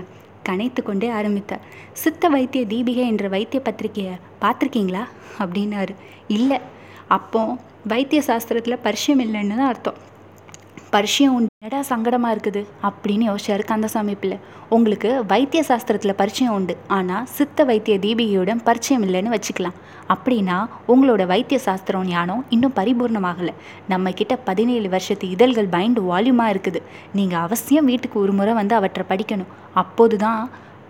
கனைத்து 0.50 0.82
கொண்டே 0.84 1.08
ஆரம்பித்தார். 1.10 1.66
சித்த 1.94 2.28
வைத்திய 2.28 2.66
தீபிகை 2.66 3.06
என்ற 3.06 3.28
வைத்திய 3.28 3.62
பத்திரிகையை 3.64 4.14
பார்த்துருக்கீங்களா? 4.42 5.04
அப்படின்னாரு. 5.40 5.96
இல்லை. 6.28 6.60
அப்போ 7.08 7.42
வைத்திய 7.94 8.22
சாஸ்திரத்தில் 8.28 8.84
பரிச்சயம் 8.86 9.24
இல்லைன்னு 9.26 9.58
தான் 9.60 9.72
அர்த்தம். 9.72 9.98
பரிச்சயம் 10.94 11.34
உண்டு 11.36 11.52
என்னடா 11.60 11.80
சங்கடமாக 11.90 12.34
இருக்குது? 12.36 12.62
அப்படின்னு 12.88 13.26
யோசிச்சாரு 13.30 13.64
கந்தசாமி 13.72 14.14
பிள்ளை. 14.22 14.38
உங்களுக்கு 14.76 15.10
வைத்திய 15.32 15.62
சாஸ்திரத்தில் 15.70 16.18
பரிச்சயம் 16.22 16.54
உண்டு. 16.58 16.74
ஆனால் 16.98 17.26
சித்த 17.38 17.66
வைத்திய 17.70 17.96
தீபிகையுடன் 18.06 18.62
பரிச்சயம் 18.68 19.04
இல்லைன்னு 19.08 19.34
வச்சுக்கலாம். 19.36 19.78
அப்படின்னா 20.14 20.58
உங்களோட 20.94 21.26
வைத்திய 21.34 21.60
சாஸ்திரம் 21.68 22.08
ஞானம் 22.14 22.46
இன்னும் 22.56 22.76
பரிபூர்ணமாகலை. 22.80 23.54
நம்ம 23.94 24.14
கிட்ட 24.20 24.36
பதினேழு 24.50 24.90
வருஷத்து 24.96 25.28
இதழ்கள் 25.36 25.70
பைண்டு 25.76 26.04
வால்யூமாக 26.12 26.54
இருக்குது. 26.56 26.82
நீங்கள் 27.20 27.44
அவசியம் 27.48 27.90
வீட்டுக்கு 27.92 28.20
ஒரு 28.26 28.36
முறை 28.40 28.56
வந்து 28.62 28.76
அவற்றை 28.80 29.06
படிக்கணும். 29.12 29.54
அப்போது 29.84 30.18
தான் 30.26 30.42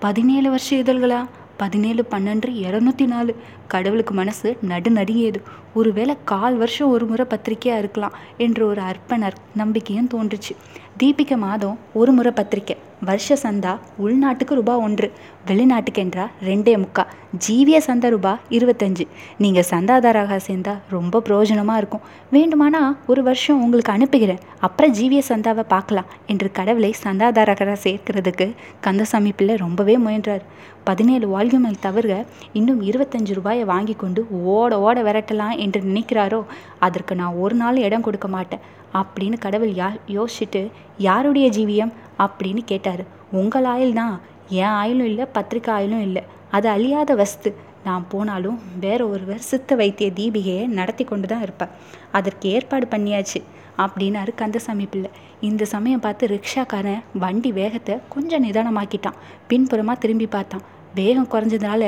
பதினேழு 0.05 0.49
வருஷ 0.55 0.69
இதழ்களா? 0.83 1.21
பதினேழு 1.57 2.05
பன்னெண்டு 2.11 2.49
இரநூத்தி 2.65 3.05
நாலு. 3.05 3.35
கடவுளுக்கு 3.67 4.13
மனசு 4.13 4.57
நடு 4.61 4.89
நடுங்கியது. 4.89 5.41
ஒருவேளை 5.73 6.15
கால் 6.25 6.57
வருஷம் 6.57 6.89
ஒரு 6.89 7.05
முறை 7.05 7.25
பத்திரிக்கையாக 7.29 7.77
இருக்கலாம் 7.77 8.15
என்ற 8.37 8.65
ஒரு 8.65 8.81
அர்ப்பண 8.81 9.31
நம்பிக்கையும் 9.55 10.07
தோன்றுச்சு. 10.07 10.55
தீபிகை 11.01 11.37
மாதம் 11.37 11.79
ஒரு 11.99 12.11
முறை 12.11 12.31
பத்திரிக்கை. 12.31 12.75
வருஷ 13.07 13.35
சந்தா 13.41 13.71
உள்நாட்டுக்கு 14.03 14.53
ரூபா 14.59 14.77
ஒன்று 14.85 15.07
வெளிநாட்டுக்கு 15.47 16.01
என்றால் 16.03 16.31
ரெண்டே 16.47 16.73
முக்கா. 16.83 17.03
ஜீவிய 17.45 17.77
சந்தா 17.87 18.07
ரூபா 18.13 18.31
இருபத்தஞ்சு. 18.49 19.05
நீங்கள் 19.37 19.67
சந்தாதாராக 19.69 20.37
சேர்ந்தால் 20.37 20.79
ரொம்ப 20.89 21.21
பிரயோஜனமாக 21.27 21.81
இருக்கும். 21.81 22.05
வேண்டுமானா 22.31 22.81
ஒரு 23.07 23.23
வருஷம் 23.23 23.61
உங்களுக்கு 23.63 23.91
அனுப்புகிறேன். 23.91 24.41
அப்புறம் 24.59 24.93
ஜீவிய 24.93 25.21
சந்தாவை 25.27 25.65
பார்க்கலாம் 25.67 26.09
என்று 26.25 26.49
கடவுளை 26.51 26.91
சந்தாதாரகராக 27.03 27.77
சேர்க்கிறதுக்கு 27.83 28.47
கந்தசாமி 28.81 29.31
பிள்ளை 29.31 29.55
ரொம்பவே 29.55 29.97
முயன்றார். 29.97 30.45
பதினேழு 30.83 31.27
வால்யூமை 31.35 31.71
தவிர 31.79 32.25
இன்னும் 32.53 32.81
இருபத்தஞ்சு 32.89 33.33
ரூபாயை 33.33 33.63
வாங்கி 33.73 33.93
கொண்டு 33.93 34.27
ஓட 34.55 34.79
ஓட 34.79 34.97
விரட்டலாம் 35.07 35.55
என்று 35.57 35.81
நினைக்கிறாரோ? 35.81 36.41
அதற்கு 36.79 37.15
நான் 37.15 37.39
ஒரு 37.45 37.55
நாள் 37.55 37.83
இடம் 37.87 38.01
கொடுக்க 38.01 38.27
மாட்டேன். 38.27 38.65
அப்படின்னு 38.99 39.37
கடவுள் 39.45 39.73
யா 39.81 39.89
யோசிச்சுட்டு 40.17 40.61
யாருடைய 41.07 41.47
ஜீவியம்? 41.57 41.93
அப்படின்னு 42.25 42.61
கேட்டார். 42.71 43.03
உங்கள் 43.39 43.67
ஆயில் 43.73 43.93
தான். 43.93 44.15
என் 44.61 44.75
ஆயிலும் 44.81 45.09
இல்லை 45.11 45.25
பத்திரிக்கை 45.37 45.71
ஆயிலும் 45.77 46.05
இல்லை. 46.07 46.23
அது 46.51 46.67
அழியாத 46.69 47.15
வஸ்து. 47.15 47.49
நான் 47.83 48.05
போனாலும் 48.11 48.57
வேற 48.79 49.01
ஒருவர் 49.07 49.43
சித்த 49.49 49.75
வைத்திய 49.75 50.07
தீபிகையை 50.19 50.63
நடத்தி 50.77 51.03
கொண்டு 51.03 51.27
தான் 51.27 51.41
இருப்பேன் 51.41 51.73
அதற்கு 52.11 52.49
ஏற்பாடு 52.49 52.85
பண்ணியாச்சு 52.93 53.39
அப்படின்னாரு 53.83 54.31
கந்தசாமி 54.35 54.85
பிள்ளை. 54.85 55.09
இந்த 55.49 55.63
சமயம் 55.73 56.03
பார்த்து 56.05 56.27
ரிக்ஷாக்காரன் 56.27 57.03
வண்டி 57.23 57.51
வேகத்தை 57.51 57.95
கொஞ்சம் 58.09 58.45
நிதானமாக்கிட்டான். 58.45 59.19
பின்புறமாக 59.47 60.01
திரும்பி 60.03 60.27
பார்த்தான். 60.35 60.65
வேகம் 60.97 61.29
குறைஞ்சதுனால 61.31 61.83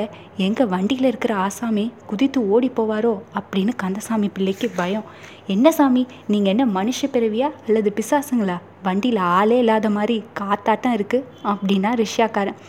எங்கள் 0.46 0.70
வண்டியில் 0.74 1.08
இருக்கிற 1.10 1.34
ஆசாமி 1.46 1.86
குதித்து 2.10 2.40
ஓடி 2.54 2.70
போவாரோ 2.78 3.14
அப்படின்னு 3.40 3.74
கந்தசாமி 3.82 4.28
பிள்ளைக்கு 4.36 4.68
பயம். 4.80 5.06
என்ன 5.54 5.72
சாமி 5.78 6.04
நீங்கள் 6.32 6.52
என்ன 6.54 6.66
மனுஷ 6.78 7.10
பிறவியா 7.14 7.50
அல்லது 7.68 7.92
பிசாசுங்களா? 7.98 8.58
வண்டியில் 8.88 9.22
ஆளே 9.38 9.58
இல்லாத 9.64 9.90
மாதிரி 9.98 10.18
காத்தாட்டம் 10.40 10.96
இருக்குது 10.98 11.28
அப்படின்னா 11.52 11.92
ரிஷியாக்காரன். 12.04 12.60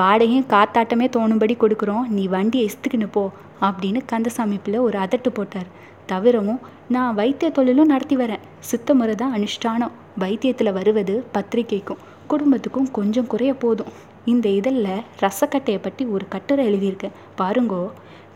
வாடகையும் 0.00 0.48
காத்தாட்டமே 0.54 1.06
தோணும்படி 1.16 1.56
கொடுக்குறோம். 1.60 2.06
நீ 2.16 2.24
வண்டியை 2.36 2.64
இஸ்துக்குன்னு 2.70 3.08
போ 3.16 3.24
அப்படின்னு 3.66 4.00
கந்தசாமி 4.12 4.58
பிள்ளை 4.64 4.80
ஒரு 4.88 4.98
அதட்டு 5.04 5.30
போட்டார். 5.38 5.70
தவிரவும் 6.10 6.60
நான் 6.94 7.16
வைத்திய 7.20 7.48
தொழிலும் 7.58 7.92
நடத்தி 7.92 8.16
வரேன். 8.22 8.44
சித்த 8.70 8.94
முறை 8.98 9.14
தான் 9.22 9.36
அனுஷ்டானம். 9.36 9.94
வைத்தியத்தில் 10.22 10.76
வருவது 10.80 11.14
பத்திரிக்கைக்கும் 11.36 12.02
குடும்பத்துக்கும் 12.32 12.90
கொஞ்சம் 12.98 13.30
குறைய 13.32 13.52
போதும். 13.62 13.90
இந்த 14.32 14.46
இதழில் 14.58 15.04
ரசக்கட்டையை 15.24 15.80
பற்றி 15.82 16.04
ஒரு 16.14 16.24
கட்டுரை 16.34 16.62
எழுதியிருக்கேன் 16.68 17.16
பாருங்கோ 17.40 17.82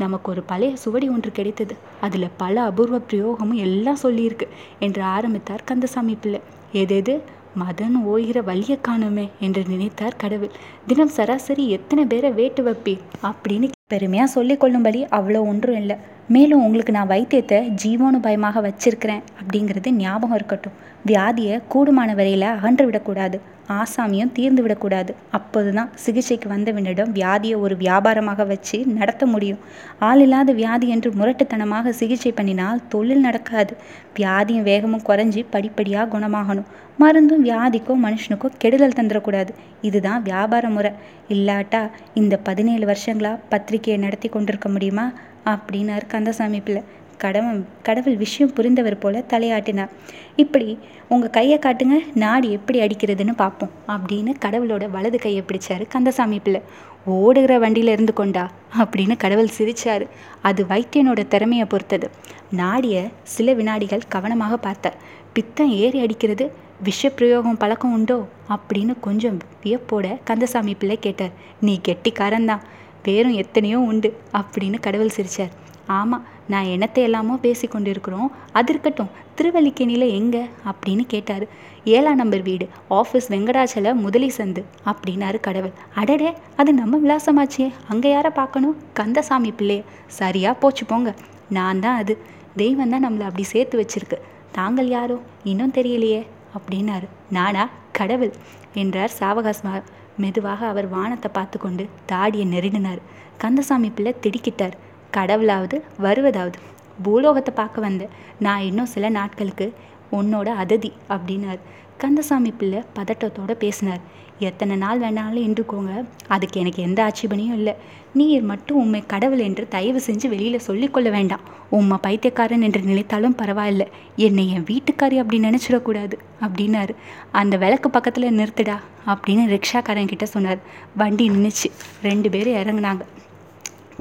நமக்கு 0.03 0.29
ஒரு 0.33 0.43
பழைய 0.51 0.75
சுவடி 0.83 1.07
ஒன்று 1.15 1.31
கிடைத்தது. 1.39 1.75
அதில் 2.07 2.35
பல 2.43 2.63
அபூர்வ 2.71 2.99
பிரயோகமும் 3.09 3.61
எல்லாம் 3.67 4.03
சொல்லியிருக்கு 4.03 4.47
என்று 4.87 5.03
ஆரம்பித்தார் 5.17 5.67
கந்தசாமி 5.71 6.15
பிள்ளை. 6.23 6.41
எதெது 6.83 7.15
மதன் 7.61 7.97
ஓய்கிற 8.11 8.39
வழியை 8.49 8.77
காணுமே 8.89 9.27
என்று 9.47 9.63
நினைத்தார் 9.73 10.21
கடவுள். 10.23 10.53
தினம் 10.87 11.13
சராசரி 11.17 11.65
எத்தனை 11.77 12.03
பேரை 12.13 12.31
வேட்டு 12.39 12.63
வைப்பி 12.69 12.95
அப்படின்னு 13.31 13.69
பெருமையாக 13.95 14.35
சொல்லிக்கொள்ளும்படி 14.35 15.01
அவ்வளோ 15.19 15.41
ஒன்றும் 15.53 15.79
இல்லை. 15.83 15.97
மேலும் 16.35 16.63
உங்களுக்கு 16.67 16.93
நான் 16.97 17.13
வைத்தியத்தை 17.13 17.59
ஜீவனோபாயமாக 17.83 18.61
வச்சிருக்கிறேன் 18.67 19.25
அப்படிங்கிறது 19.41 19.91
ஞாபகம் 20.03 20.39
இருக்கட்டும். 20.39 20.77
வியாதியை 21.09 21.57
கூடுமான 21.73 22.11
வரையில் 22.19 22.53
அகன்று 22.57 22.85
விடக்கூடாது. 22.89 23.39
ஆசாமியும் 23.79 24.33
தீர்ந்து 24.37 24.63
விடக்கூடாது. 24.65 25.13
அப்போது 25.39 25.71
தான் 25.73 25.91
சிகிச்சைக்கு 26.05 26.49
வந்தவனிடம் 26.53 27.11
வியாதியை 27.19 27.57
ஒரு 27.65 27.75
வியாபாரமாக 27.85 28.47
வச்சு 28.47 28.79
நடத்த 28.99 29.27
முடியும். 29.27 29.61
ஆள் 30.09 30.23
இல்லாத 30.25 30.53
வியாதி 30.53 30.89
என்று 30.89 31.11
முரட்டுத்தனமாக 31.21 31.95
சிகிச்சை 32.01 32.33
பண்ணினால் 32.39 32.83
தொழில் 32.89 33.25
நடக்காது. 33.27 33.75
வியாதியும் 34.19 34.69
வேகமும் 34.71 35.07
குறைஞ்சி 35.09 35.45
படிப்படியாக 35.51 36.11
குணமாகணும். 36.15 36.69
மருந்தும் 37.03 37.45
வியாதிக்கோ 37.45 37.95
மனுஷனுக்கோ 38.07 38.49
கெடுதல் 38.63 38.99
தந்துடக்கூடாது 38.99 39.53
இதுதான் 39.89 40.23
வியாபார 40.23 40.69
முறை. 40.69 40.93
இல்லாட்டா 41.35 41.83
இந்த 42.23 42.37
பதினேழு 42.49 42.87
வருஷங்களாக 42.87 43.43
பத்திரிகையை 43.49 43.99
நடத்தி 44.07 44.29
கொண்டிருக்க 44.29 44.69
முடியுமா? 44.69 45.07
அப்படின்னாரு 45.53 46.07
கந்தசாமி 46.15 46.61
பிள்ளை. 46.61 46.83
கடவுள் 47.25 47.63
கடவுள் 47.83 48.17
விஷயம் 48.17 48.55
புரிந்தவர் 48.55 49.01
போல 49.01 49.23
தலையாட்டினார் 49.29 49.93
இப்படி 50.37 50.69
உங்கள் 51.09 51.31
கையை 51.31 51.59
காட்டுங்க 51.59 51.97
நாடு 52.15 52.51
எப்படி 52.51 52.79
அடிக்கிறதுன்னு 52.81 53.35
பார்ப்போம் 53.37 53.73
அப்படின்னு 53.89 54.33
கடவுளோட 54.45 54.85
வலது 54.91 55.19
கையை 55.19 55.43
பிடிச்சாரு 55.47 55.85
கந்தசாமி 55.89 56.39
பிள்ளை. 56.39 56.63
ஓடுகிற 57.05 57.53
வண்டியில் 57.59 57.93
இருந்து 57.93 58.13
கொண்டா 58.13 58.45
அப்படின்னு 58.79 59.15
கடவுள் 59.17 59.57
சிரிச்சாரு. 59.59 60.07
அது 60.43 60.65
வைத்தியனோட 60.65 61.21
திறமையை 61.29 61.67
பொறுத்தது. 61.67 62.09
நாடிய 62.51 62.97
சில 63.35 63.53
வினாடிகள் 63.53 64.09
கவனமாக 64.09 64.57
பார்த்தார். 64.57 64.99
பித்தம் 65.33 65.73
ஏறி 65.83 65.99
அடிக்கிறது 66.01 66.45
விஷப்பிரயோகம் 66.85 67.59
பழக்கம் 67.59 67.93
உண்டோ? 67.93 68.19
அப்படின்னு 68.49 68.95
கொஞ்சம் 69.01 69.39
வியப்போட 69.63 70.07
கந்தசாமி 70.25 70.75
பிள்ளை 70.75 70.99
கேட்டார். 70.99 71.35
நீ 71.61 71.75
கெட்டிக்காரன்தான் 71.89 72.65
வேறும் 73.05 73.39
எத்தனையோ 73.43 73.79
உண்டு 73.91 74.11
அப்படின்னு 74.33 74.79
கடவுள் 74.81 75.17
சிரிச்சார். 75.17 75.55
ஆமாம் 75.99 76.25
நான் 76.53 76.71
என்னத்தை 76.75 77.01
எல்லாமோ 77.09 77.35
பேசி 77.37 77.67
கொண்டிருக்கிறோம். 77.67 78.31
அது 78.53 78.71
இருக்கட்டும் 78.73 79.11
திருவல்லிக்கேணியில் 79.39 80.07
எங்கே? 80.19 80.43
அப்படின்னு 80.71 81.05
கேட்டார். 81.07 81.45
ஏழாம் 81.85 82.21
நம்பர் 82.23 82.43
வீடு 82.43 82.67
ஆஃபீஸ் 82.99 83.29
வெங்கடாச்சல 83.29 83.93
முதலி 83.95 84.29
சந்து 84.39 84.63
அப்படின்னாரு 84.91 85.39
கடவுள். 85.41 85.75
அடடே 85.95 86.31
அது 86.57 86.71
நம்ம 86.75 87.01
விலாசமாச்சே. 87.05 87.67
அங்கே 87.89 88.11
யாரை 88.11 88.33
பார்க்கணும்? 88.41 88.77
கந்தசாமி 88.93 89.53
பிள்ளைய 89.59 89.85
சரியாக 90.21 90.61
போச்சு 90.63 90.87
போங்க. 90.87 91.13
நான் 91.49 91.81
தான் 91.81 91.97
அது. 91.97 92.17
தெய்வம் 92.57 92.93
தான் 92.95 93.05
நம்மளை 93.07 93.27
அப்படி 93.31 93.47
சேர்த்து 93.55 93.77
வச்சிருக்கு. 93.83 94.19
தாங்கள் 94.53 94.89
யாரோ? 94.89 95.17
இன்னும் 95.45 95.77
தெரியலையே 95.79 96.21
அப்படின்னாரு. 96.57 97.09
நானா? 97.31 97.65
கடவுள் 97.93 98.33
என்றார் 98.75 99.17
சாவகாசமா 99.21 99.75
மெதுவாக 100.17 100.63
அவர் 100.67 100.87
வானத்தை 100.89 101.29
பார்த்து 101.33 101.59
கொண்டு 101.59 101.85
தாடியை 102.07 102.47
நெருடினார் 102.47 103.01
கந்தசாமி 103.37 103.89
பிள்ளை 103.91 104.13
திடுக்கிட்டார். 104.25 104.77
கடவுளாவது 105.17 105.77
வருவதாவது 105.99 106.59
பூலோகத்தை 107.03 107.55
பார்க்க 107.55 107.81
வந்தேன் 107.81 108.15
நான் 108.39 108.61
இன்னும் 108.61 108.93
சில 108.95 109.09
நாட்களுக்கு 109.09 109.67
உன்னோட 110.13 110.49
அததி 110.63 110.91
அப்படின்னார். 111.09 111.61
கந்தசாமி 111.97 112.51
பிள்ளை 112.51 112.81
பதட்டத்தோடு 112.97 113.55
பேசினார். 113.55 114.03
எத்தனை 114.39 114.77
நாள் 114.77 115.01
வேணாலும் 115.01 115.43
இருந்துக்கோங்க 115.47 115.95
அதுக்கு 116.29 116.61
எனக்கு 116.61 116.83
எந்த 116.83 117.01
ஆட்சேபனையும் 117.07 117.57
இல்லை. 117.59 117.75
நீர் 118.13 118.43
மட்டும் 118.43 118.79
உண்மை 118.79 119.01
கடவுள் 119.07 119.39
என்று 119.39 119.65
தயவு 119.69 120.01
செஞ்சு 120.07 120.29
வெளியில் 120.29 120.67
சொல்லிக்கொள்ள 120.69 121.11
வேண்டாம். 121.11 121.45
உம்மை 121.71 121.99
பைத்தியக்காரன் 122.03 122.63
என்று 122.63 122.81
நினைத்தாலும் 122.81 123.37
பரவாயில்ல. 123.43 123.87
என்னை 124.17 124.45
என் 124.55 124.65
வீட்டுக்காரி 124.65 125.19
அப்படி 125.23 125.41
நினச்சிடக்கூடாது 125.41 126.19
அப்படின்னாரு. 126.41 126.95
அந்த 127.33 127.57
விளக்கு 127.57 127.91
பக்கத்தில் 127.91 128.37
நிறுத்துடா 128.39 128.77
அப்படின்னு 129.07 129.45
ரிக்ஷாக்காரன் 129.55 130.13
கிட்ட 130.13 130.27
சொன்னார். 130.27 130.59
வண்டி 130.97 131.31
நின்றுச்சு 131.31 131.71
ரெண்டு 132.03 132.31
பேரும் 132.31 132.61
இறங்குனாங்க. 132.63 133.05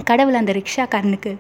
கடவுள் 0.07 0.39
அந்த 0.39 0.51
ரிக்ஷாக்காரனுக்கு 0.57 1.31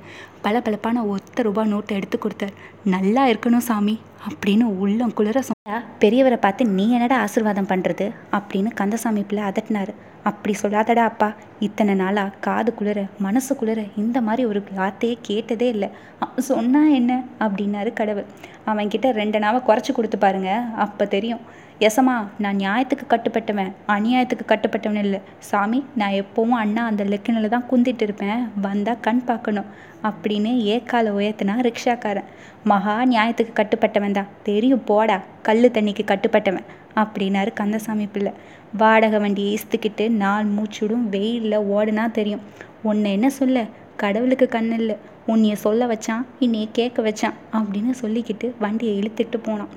பளபளப்பான 0.41 1.03
ஒத்த 1.13 1.41
ரூபா 1.41 1.63
நோட்டை 1.63 1.93
எடுத்து 1.99 2.17
கொடுத்தார். 2.17 2.53
நல்லா 2.93 3.27
இருக்கணும் 3.27 3.65
சாமி 3.69 3.99
அப்படின்னு 4.27 4.65
உள்ளம் 4.83 5.13
குளிர 5.13 5.41
சொன்னா 5.41 5.77
பெரியவரை 5.99 6.37
பார்த்து 6.41 6.65
நீ 6.65 6.91
என்னடா 6.91 7.17
ஆசீர்வாதம் 7.25 7.69
பண்ணுறது 7.71 8.05
அப்படின்னு 8.37 8.69
கந்தசாமி 8.73 9.21
பிள்ளை 9.21 9.43
அதட்டினார். 9.49 9.91
அப்படி 10.23 10.53
சொல்லாதடா 10.61 11.03
அப்பா. 11.11 11.29
இத்தனை 11.59 11.93
நாளாக 11.93 12.35
காது 12.45 12.73
குளிர 12.73 12.99
மனசு 13.25 13.55
குளிர 13.55 13.83
இந்த 13.95 14.21
மாதிரி 14.21 14.45
ஒரு 14.45 14.63
வார்த்தையே 14.75 15.17
கேட்டதே 15.21 15.67
இல்லை. 15.67 15.89
சொன்னா 16.37 16.81
என்ன? 16.99 17.23
அப்படின்னாரு 17.39 17.93
கடவுள். 17.93 18.27
அவன்கிட்ட 18.67 19.11
ரெண்டு 19.11 19.39
நாவை 19.39 19.61
குறைச்சி 19.67 19.93
கொடுத்து 19.93 20.17
பாருங்க. 20.17 20.51
அப்போ 20.85 21.05
தெரியும். 21.05 21.39
எசமா 21.79 22.15
நான் 22.37 22.57
நியாயத்துக்கு 22.57 23.05
கட்டுப்பட்டவன். 23.09 23.71
அநியாயத்துக்கு 23.87 24.43
கட்டுப்பட்டவன் 24.47 25.03
இல்லை. 25.03 25.19
சாமி 25.39 25.85
நான் 25.95 26.11
எப்போவும் 26.11 26.55
அண்ணா 26.63 26.85
அந்த 26.85 27.03
லெக்கினில் 27.03 27.47
தான் 27.47 27.65
குந்திட்டு 27.71 28.01
இருப்பேன். 28.01 28.49
வந்தால் 28.61 28.99
கண் 28.99 29.23
பார்க்கணும். 29.23 29.65
அப்படின்னு 30.03 30.51
ஏக்கால 30.73 31.11
உயர்த்தினா 31.19 31.53
ரிக்ஷாக்காரன். 31.67 32.23
மகா 32.63 33.05
நியாயத்துக்கு 33.05 33.53
கட்டுப்பட்டவன் 33.55 34.11
தான். 34.11 34.27
தெரியும் 34.43 34.83
போடா 34.83 35.21
கல் 35.41 35.71
தண்ணிக்கு 35.71 36.05
கட்டுப்பட்டவன். 36.05 36.65
அப்படின்னாரு 36.95 37.53
கந்தசாமி 37.53 38.05
பிள்ளை. 38.05 38.31
வாடகை 38.77 39.19
வண்டியை 39.19 39.57
ஈஸ்த்துக்கிட்டு 39.57 40.09
நாள் 40.09 40.45
மூச்சுடும் 40.45 41.09
வெயிலில் 41.09 41.59
ஓடுனா 41.59 42.11
தெரியும். 42.11 42.41
உன்னை 42.81 43.11
என்ன 43.11 43.29
சொல்ல? 43.29 43.65
கடவுளுக்கு 43.95 44.47
கண் 44.47 44.71
இல்லை. 44.71 44.95
உன்னைய 45.27 45.53
சொல்ல 45.53 45.85
வச்சான் 45.85 46.25
இன்னைய 46.39 46.69
கேட்க 46.71 47.01
வச்சான் 47.01 47.33
அப்படின்னு 47.53 47.91
சொல்லிக்கிட்டு 48.01 48.51
வண்டியை 48.59 48.99
இழுத்துட்டு 48.99 49.37
போனான். 49.43 49.67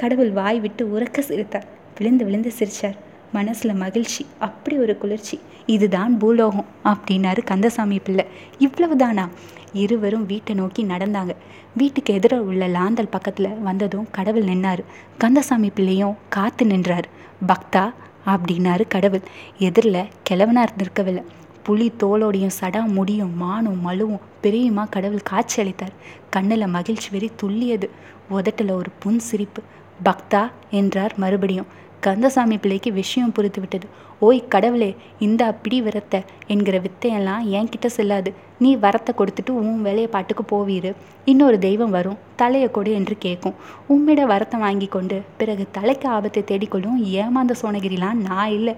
கடவுள் 0.00 0.30
வாய் 0.30 0.58
விட்டு 0.60 0.82
உறக்க 0.94 1.18
சிரித்தார். 1.20 1.66
விழுந்து 1.96 2.24
விழுந்து 2.24 2.50
சிரிச்சார். 2.58 2.96
மனசில் 3.32 3.74
மகிழ்ச்சி 3.74 4.26
அப்படி 4.38 4.76
ஒரு 4.78 4.98
குளிர்ச்சி. 4.98 5.36
இதுதான் 5.66 6.18
பூலோகம் 6.18 6.68
அப்படின்னாரு 6.84 7.40
கந்தசாமி 7.44 7.98
பிள்ளை. 7.98 8.24
இவ்வளவு 8.58 8.96
தானா 8.96 9.24
இருவரும் 9.72 10.26
வீட்டை 10.26 10.54
நோக்கி 10.54 10.82
நடந்தாங்க. 10.84 11.32
வீட்டுக்கு 11.76 12.18
எதிர 12.18 12.34
உள்ள 12.50 12.68
லாந்தல் 12.68 13.10
பக்கத்தில் 13.10 13.58
வந்ததும் 13.58 14.06
கடவுள் 14.10 14.44
நின்னார். 14.44 14.82
கந்தசாமி 15.18 15.70
பிள்ளையும் 15.70 16.16
காத்து 16.28 16.66
நின்றார். 16.66 17.08
பக்தா 17.48 17.84
அப்படின்னாரு 18.26 18.86
கடவுள். 18.88 19.24
எதிரில் 19.58 20.02
கிழவனார் 20.30 20.76
நிற்கவில்லை 20.78 21.24
புலி 21.62 21.92
தோலோடையும் 22.02 22.56
சடா 22.60 22.82
முடியும் 22.96 23.34
மானும் 23.36 23.80
மழுவும் 23.86 24.22
பெரியுமா 24.42 24.84
கடவுள் 24.90 25.28
காட்சி 25.30 25.56
அளித்தார். 25.62 25.96
கண்ணில் 26.30 26.72
மகிழ்ச்சி 26.76 27.08
வெறி 27.10 27.30
துள்ளியது. 27.42 27.88
உதட்டில் 28.28 28.70
ஒரு 28.70 28.90
புன் 28.98 29.20
சிரிப்பு 29.28 29.60
பக்தா 30.04 30.42
என்றார் 30.70 31.14
மறுபடியும். 31.24 31.70
கந்தசாமி 32.00 32.56
பிள்ளைக்கு 32.56 32.90
விஷயம் 32.92 33.32
புரித்து 33.36 33.60
விட்டது. 33.60 33.86
ஓய் 34.26 34.40
கடவுளே 34.48 34.88
இந்த 35.18 35.40
அப்படி 35.46 35.76
விரத்த 35.82 36.16
என்கிற 36.52 36.76
வித்தையெல்லாம் 36.84 37.42
என்கிட்ட 37.58 37.86
செல்லாது. 37.86 38.30
நீ 38.64 38.70
வரத்தை 38.76 39.12
கொடுத்துட்டு 39.16 39.52
உன் 39.60 39.82
வேலையை 39.86 40.08
பாட்டுக்கு 40.14 40.44
போவீரு. 40.52 40.90
இன்னொரு 41.24 41.58
தெய்வம் 41.58 41.94
வரும் 41.96 42.18
தலையை 42.36 42.68
கொடு 42.70 42.90
என்று 42.92 43.14
கேட்கும் 43.18 43.56
உம்மிட 43.94 44.20
வரத்தை 44.32 44.58
வாங்கி 44.64 44.86
கொண்டு 44.86 45.16
பிறகு 45.40 45.64
தலைக்கு 45.76 46.08
ஆபத்தை 46.08 46.42
தேடிக்கொள்ளும் 46.50 46.98
ஏமாந்த 47.22 47.54
சோனகிரிலாம் 47.62 48.20
நான் 48.28 48.54
இல்லை. 48.58 48.74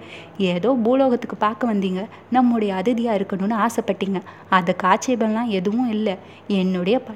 ஏதோ 0.53 0.73
பூலோகத்துக்கு 0.85 1.39
பார்க்க 1.47 1.73
வந்தீங்க. 1.73 2.03
நம்முடைய 2.31 2.75
அதிதியாக 2.75 3.19
இருக்கணும்னு 3.21 3.59
ஆசைப்பட்டீங்க. 3.67 4.21
அதை 4.59 4.75
காட்சேபம்லாம் 4.85 5.55
எதுவும் 5.61 5.91
இல்லை. 5.97 6.17
என்னுடைய 6.61 6.99
ப 6.99 7.13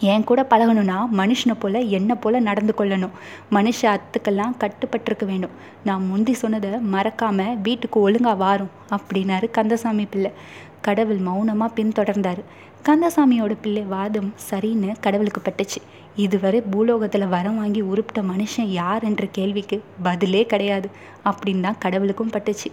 என் 0.00 0.24
கூட 0.24 0.46
பழகணும்னா 0.50 0.98
மனுஷனை 1.12 1.54
போல் 1.58 1.88
என்னை 1.88 2.16
போல் 2.20 2.40
நடந்து 2.40 2.74
கொள்ளணும். 2.78 3.14
மனுஷ 3.50 3.80
அத்துக்கெல்லாம் 3.82 4.56
கட்டுப்பட்டிருக்க 4.62 5.24
வேண்டும். 5.24 5.50
நான் 5.84 6.06
முந்தி 6.06 6.34
சொன்னதை 6.34 6.70
மறக்காமல் 6.70 7.56
வீட்டுக்கு 7.56 8.00
ஒழுங்காக 8.00 8.34
வாரும் 8.34 8.70
அப்படின்னாரு 8.96 9.50
கந்தசாமி 9.50 10.04
பிள்ளை. 10.04 10.32
கடவுள் 10.80 11.16
மௌனமாக 11.16 11.74
பின்தொடர்ந்தார். 11.76 12.42
கந்தசாமியோட 12.88 13.56
பிள்ளை 13.62 13.82
வாதம் 13.82 14.34
சரின்னு 14.50 14.94
கடவுளுக்கு 15.00 15.40
பட்டுச்சு. 15.40 15.80
இதுவரை 16.16 16.60
பூலோகத்தில் 16.60 17.28
வரம் 17.28 17.56
வாங்கி 17.56 17.80
உருப்பிட்ட 17.82 18.22
மனுஷன் 18.22 18.70
யார் 18.80 19.04
என்ற 19.04 19.26
கேள்விக்கு 19.26 19.82
பதிலே 20.02 20.46
கிடையாது 20.46 20.90
அப்படின்னு 21.24 21.60
தான் 21.60 21.78
கடவுளுக்கும் 21.78 22.30
பட்டுச்சு. 22.30 22.70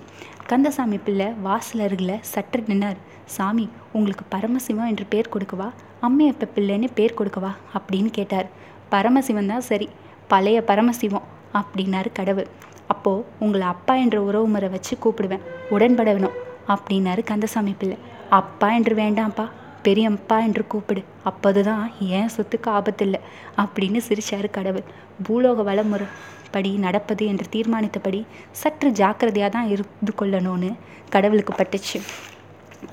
கந்தசாமி 0.47 0.97
பிள்ளை 0.97 1.27
வாசல் 1.41 1.79
அருகில் 1.79 2.21
சற்று 2.21 2.63
நின்னார். 2.67 2.95
சாமி 3.25 3.69
உங்களுக்கு 3.91 4.25
பரமசிவம் 4.35 4.87
என்று 4.87 5.05
பேர் 5.09 5.33
கொடுக்கவா? 5.33 5.69
அம்மையப்ப 6.07 6.49
பிள்ளைன்னு 6.55 6.87
பேர் 6.97 7.17
கொடுக்கவா 7.19 7.51
அப்படின்னு 7.77 8.09
கேட்டார். 8.17 8.47
பரமசிவன் 8.93 9.51
தான் 9.51 9.65
சரி 9.69 9.87
பழைய 10.31 10.57
பரமசிவம் 10.69 11.27
அப்படின்னாரு 11.59 12.09
கடவுள். 12.19 12.49
அப்போது 12.93 13.25
உங்களை 13.43 13.65
அப்பா 13.73 13.93
என்ற 14.03 14.17
உறவு 14.27 14.47
முறை 14.53 14.69
வச்சு 14.73 14.93
கூப்பிடுவேன் 15.03 15.45
உடன்படணும் 15.75 16.37
அப்படின்னாரு 16.73 17.21
கந்தசாமி 17.31 17.73
பிள்ளை. 17.81 17.97
அப்பா 18.39 18.67
என்று 18.77 18.93
வேண்டாம்ப்பா 19.01 19.45
பெரியப்பா 19.85 20.35
என்று 20.47 20.63
கூப்பிடு 20.73 21.01
அப்போது 21.29 21.61
தான் 21.69 21.81
ஏன் 22.17 22.29
சொத்துக்கு 22.35 22.69
ஆபத்து 22.77 23.03
இல்லை 23.07 23.19
அப்படின்னு 23.63 23.99
சிரிச்சாரு 24.07 24.49
கடவுள். 24.57 24.85
பூலோக 25.25 25.63
வளமுறை 25.69 26.07
படி 26.53 26.71
நடப்பது 26.85 27.23
என்று 27.31 27.45
தீர்மானித்தபடி 27.53 28.19
சற்று 28.61 28.89
ஜாக்கிரதையாக 28.99 29.51
தான் 29.55 29.69
இருந்து 29.73 30.13
கொள்ளணும்னு 30.21 30.69
கடவுளுக்கு 31.15 31.53
பட்டுச்சு. 31.59 31.99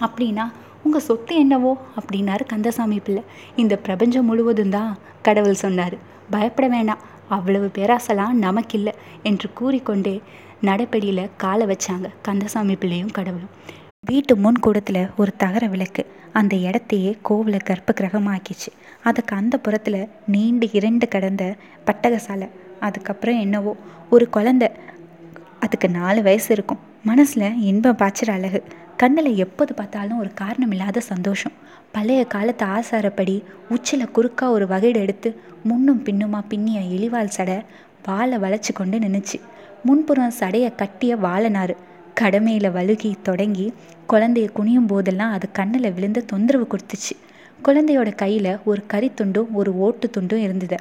அப்படின்னா 0.07 0.47
உங்கள் 0.82 1.00
சொத்து 1.00 1.37
என்னவோ? 1.37 1.76
அப்படின்னாரு 1.96 2.46
கந்தசாமி 2.46 2.99
பிள்ளை. 2.99 3.22
இந்த 3.56 3.76
பிரபஞ்சம் 3.76 4.26
முழுவதும் 4.26 4.70
தான் 4.70 4.99
கடவுள் 5.22 5.54
சொன்னார். 5.54 5.94
பயப்பட 6.30 6.68
வேணாம். 6.68 7.02
அவ்வளவு 7.28 7.70
பேராசலாம் 7.75 8.32
நமக்கில்லை 8.40 8.92
என்று 9.22 9.52
கூறிக்கொண்டே 9.52 10.22
நடைப்படியில் 10.62 11.30
காலை 11.37 11.66
வச்சாங்க 11.66 12.08
கந்தசாமி 12.22 12.75
பிள்ளையும் 12.76 13.10
கடவுளும். 13.10 13.49
வீட்டு 14.06 14.37
முன் 14.37 14.58
கூடத்தில் 14.58 15.10
ஒரு 15.16 15.37
தகர 15.37 15.66
விளக்கு. 15.66 16.06
அந்த 16.32 16.56
இடத்தையே 16.56 17.16
கோவிலை 17.28 17.58
கர்ப்ப 17.62 17.94
கிரகமாக்கிச்சு. 18.00 18.70
அதுக்கு 19.04 19.37
அந்த 19.37 19.58
புறத்தில் 19.58 20.08
நீண்டு 20.26 20.68
இரண்டு 20.72 21.08
கடந்த 21.08 21.56
பட்டகசாலை. 21.87 22.49
அதுக்கப்புறம் 22.80 23.38
என்னவோ 23.38 23.76
ஒரு 24.10 24.28
குழந்த. 24.32 24.70
அதுக்கு 25.60 25.88
நாலு 25.88 26.22
வயசு 26.22 26.52
இருக்கும். 26.52 26.78
மனசில் 27.04 27.60
இன்பம் 27.60 27.96
பாய்ச்சிற 27.96 28.30
அழகு. 28.30 28.62
கண்ணில் 29.00 29.37
எப்போது 29.37 29.73
பார்த்தாலும் 29.75 30.19
ஒரு 30.19 30.30
காரணம் 30.35 30.71
இல்லாத 30.71 31.00
சந்தோஷம். 31.00 31.52
பழைய 31.92 32.25
காலத்து 32.25 32.64
ஆசாரப்படி 32.66 33.37
உச்சில் 33.69 34.11
குறுக்கா 34.16 34.47
ஒரு 34.57 34.66
வகைடு 34.66 34.99
எடுத்து 35.00 35.28
முன்னும் 35.64 36.02
பின்னுமா 36.04 36.40
பின்னிய 36.49 36.80
இழிவால் 36.95 37.33
சடை 37.37 37.57
வாழை 38.07 38.38
வளைச்சி 38.38 38.73
கொண்டு 38.75 38.99
நின்றுச்சு 38.99 39.38
முன்புறம் 39.85 40.35
சடையை 40.40 40.71
கட்டிய 40.75 41.16
வாழனாறு 41.16 41.75
கடமையில் 42.14 42.69
வழுகி 42.71 43.11
தொடங்கி 43.23 43.66
குழந்தைய 44.09 44.49
குனியும் 44.59 44.87
போதெல்லாம் 44.87 45.33
அது 45.33 45.49
கண்ணில் 45.52 45.95
விழுந்து 45.95 46.25
தொந்தரவு 46.25 46.66
கொடுத்துச்சு. 46.73 47.14
குழந்தையோட 47.64 48.11
கையில் 48.14 48.52
ஒரு 48.64 48.83
கறித்துண்டும் 48.92 49.50
ஒரு 49.52 49.73
ஓட்டு 49.87 50.11
துண்டும் 50.16 50.42
இருந்தது. 50.47 50.78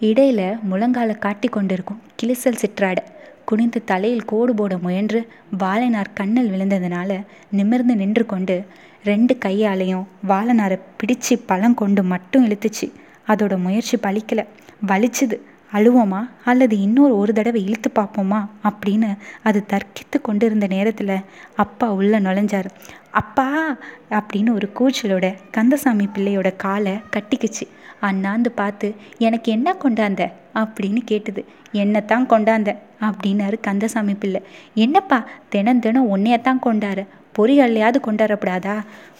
இடையில 0.00 0.40
முழங்கால 0.70 1.18
காட்டி 1.18 1.48
கொண்டிருக்கும் 1.48 2.00
கிளிசல் 2.22 2.62
சிற்றாடை. 2.62 3.04
குனிந்து 3.44 3.84
தலையில் 3.84 4.24
கோடு 4.24 4.54
போட 4.54 4.78
முயன்று 4.78 5.20
வாழைனார் 5.58 6.12
கண்ணில் 6.14 6.50
விழுந்ததுனால 6.50 7.12
நிமிர்ந்து 7.50 7.96
நின்று 7.96 8.26
கொண்டு 8.26 8.56
ரெண்டு 9.04 9.38
கையாலையும் 9.44 10.04
வாழனாரை 10.28 10.78
பிடிச்சு 10.98 11.40
பழம் 11.46 11.74
கொண்டு 11.74 12.02
மட்டும் 12.02 12.46
இழுத்துச்சு. 12.48 12.86
அதோட 13.28 13.58
முயற்சி 13.58 13.98
பலிக்கல. 14.02 14.40
வலிச்சுது. 14.86 15.36
அழுவோமா? 15.72 16.28
அல்லது 16.44 16.80
இன்னொரு 16.80 17.18
ஒரு 17.18 17.32
தடவை 17.32 17.64
இழுத்து 17.64 17.90
பார்ப்போமா? 17.94 18.40
அப்படின்னு 18.64 19.16
அது 19.42 19.64
தர்க்கித்து 19.72 20.20
கொண்டிருந்த 20.22 20.66
நேரத்தில் 20.66 21.14
அப்பா 21.56 21.92
உள்ளே 21.92 22.18
நுழைஞ்சார். 22.18 22.68
அப்பா! 23.10 23.76
அப்படின்னு 24.10 24.54
ஒரு 24.54 24.68
கூச்சலோட 24.78 25.26
கந்தசாமி 25.50 26.08
பிள்ளையோட 26.14 26.56
காலை 26.56 26.92
கட்டிக்குச்சு. 27.16 27.64
அண்ணாந்து 28.08 28.50
பார்த்து 28.50 28.94
எனக்கு 29.18 29.52
என்ன 29.52 29.76
கொண்டாந்த? 29.82 30.22
அப்படின்னு 30.54 31.00
கேட்டுது. 31.10 31.42
என்னத்தான் 31.72 32.30
கொண்டாந்த? 32.32 32.70
அப்படின்னாரு 33.00 33.60
கந்தசாமி 33.60 34.14
பிள்ளை. 34.14 34.40
என்னப்பா 34.74 35.18
தினம் 35.48 35.78
தினம் 35.78 36.10
உன்னையத்தான் 36.16 36.60
கொண்டாரு. 36.64 37.06
பொறிகள்லையாவது 37.38 37.98
கொண்டாடப்படாதா 38.06 38.74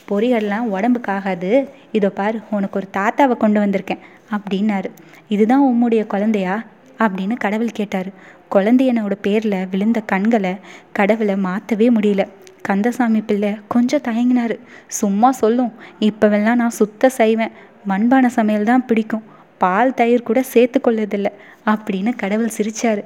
பொறிகள்லாம் 0.09 0.69
உடம்புக்கு 0.75 1.13
ஆகாது 1.13 1.69
இதோ 1.93 2.11
பாரு 2.11 2.39
உனக்கு 2.51 2.79
ஒரு 2.79 2.89
தாத்தாவை 2.93 3.37
கொண்டு 3.37 3.61
வந்திருக்கேன் 3.61 4.03
அப்படின்னாரு. 4.31 4.91
இதுதான் 5.29 5.65
உம்முடைய 5.65 6.07
குழந்தையா? 6.07 6.65
அப்படின்னு 6.99 7.35
கடவுள் 7.37 7.79
கேட்டார். 7.81 8.11
குழந்தையனோட 8.51 9.15
பேரில் 9.23 9.69
விழுந்த 9.71 10.01
கண்களை 10.01 10.53
கடவுளை 10.93 11.37
மாற்றவே 11.37 11.91
முடியல. 11.91 12.29
கந்தசாமி 12.63 13.21
பிள்ளை 13.21 13.51
கொஞ்சம் 13.69 14.05
தயங்கினார். 14.09 14.59
சும்மா 14.87 15.31
சொல்லும் 15.31 15.73
இப்போவெல்லாம் 16.01 16.55
நான் 16.55 16.79
சுத்த 16.81 17.09
செய்வேன். 17.09 17.55
மண்பான 17.91 18.29
சமையல் 18.29 18.71
தான் 18.71 18.87
பிடிக்கும். 18.87 19.25
பால் 19.63 19.97
தயிர் 19.99 20.29
கூட 20.29 20.41
சேர்த்து 20.53 20.79
கொள்ளதில்லை 20.81 21.33
அப்படின்னு 21.73 22.11
கடவுள் 22.23 22.57
சிரிச்சார். 22.57 23.01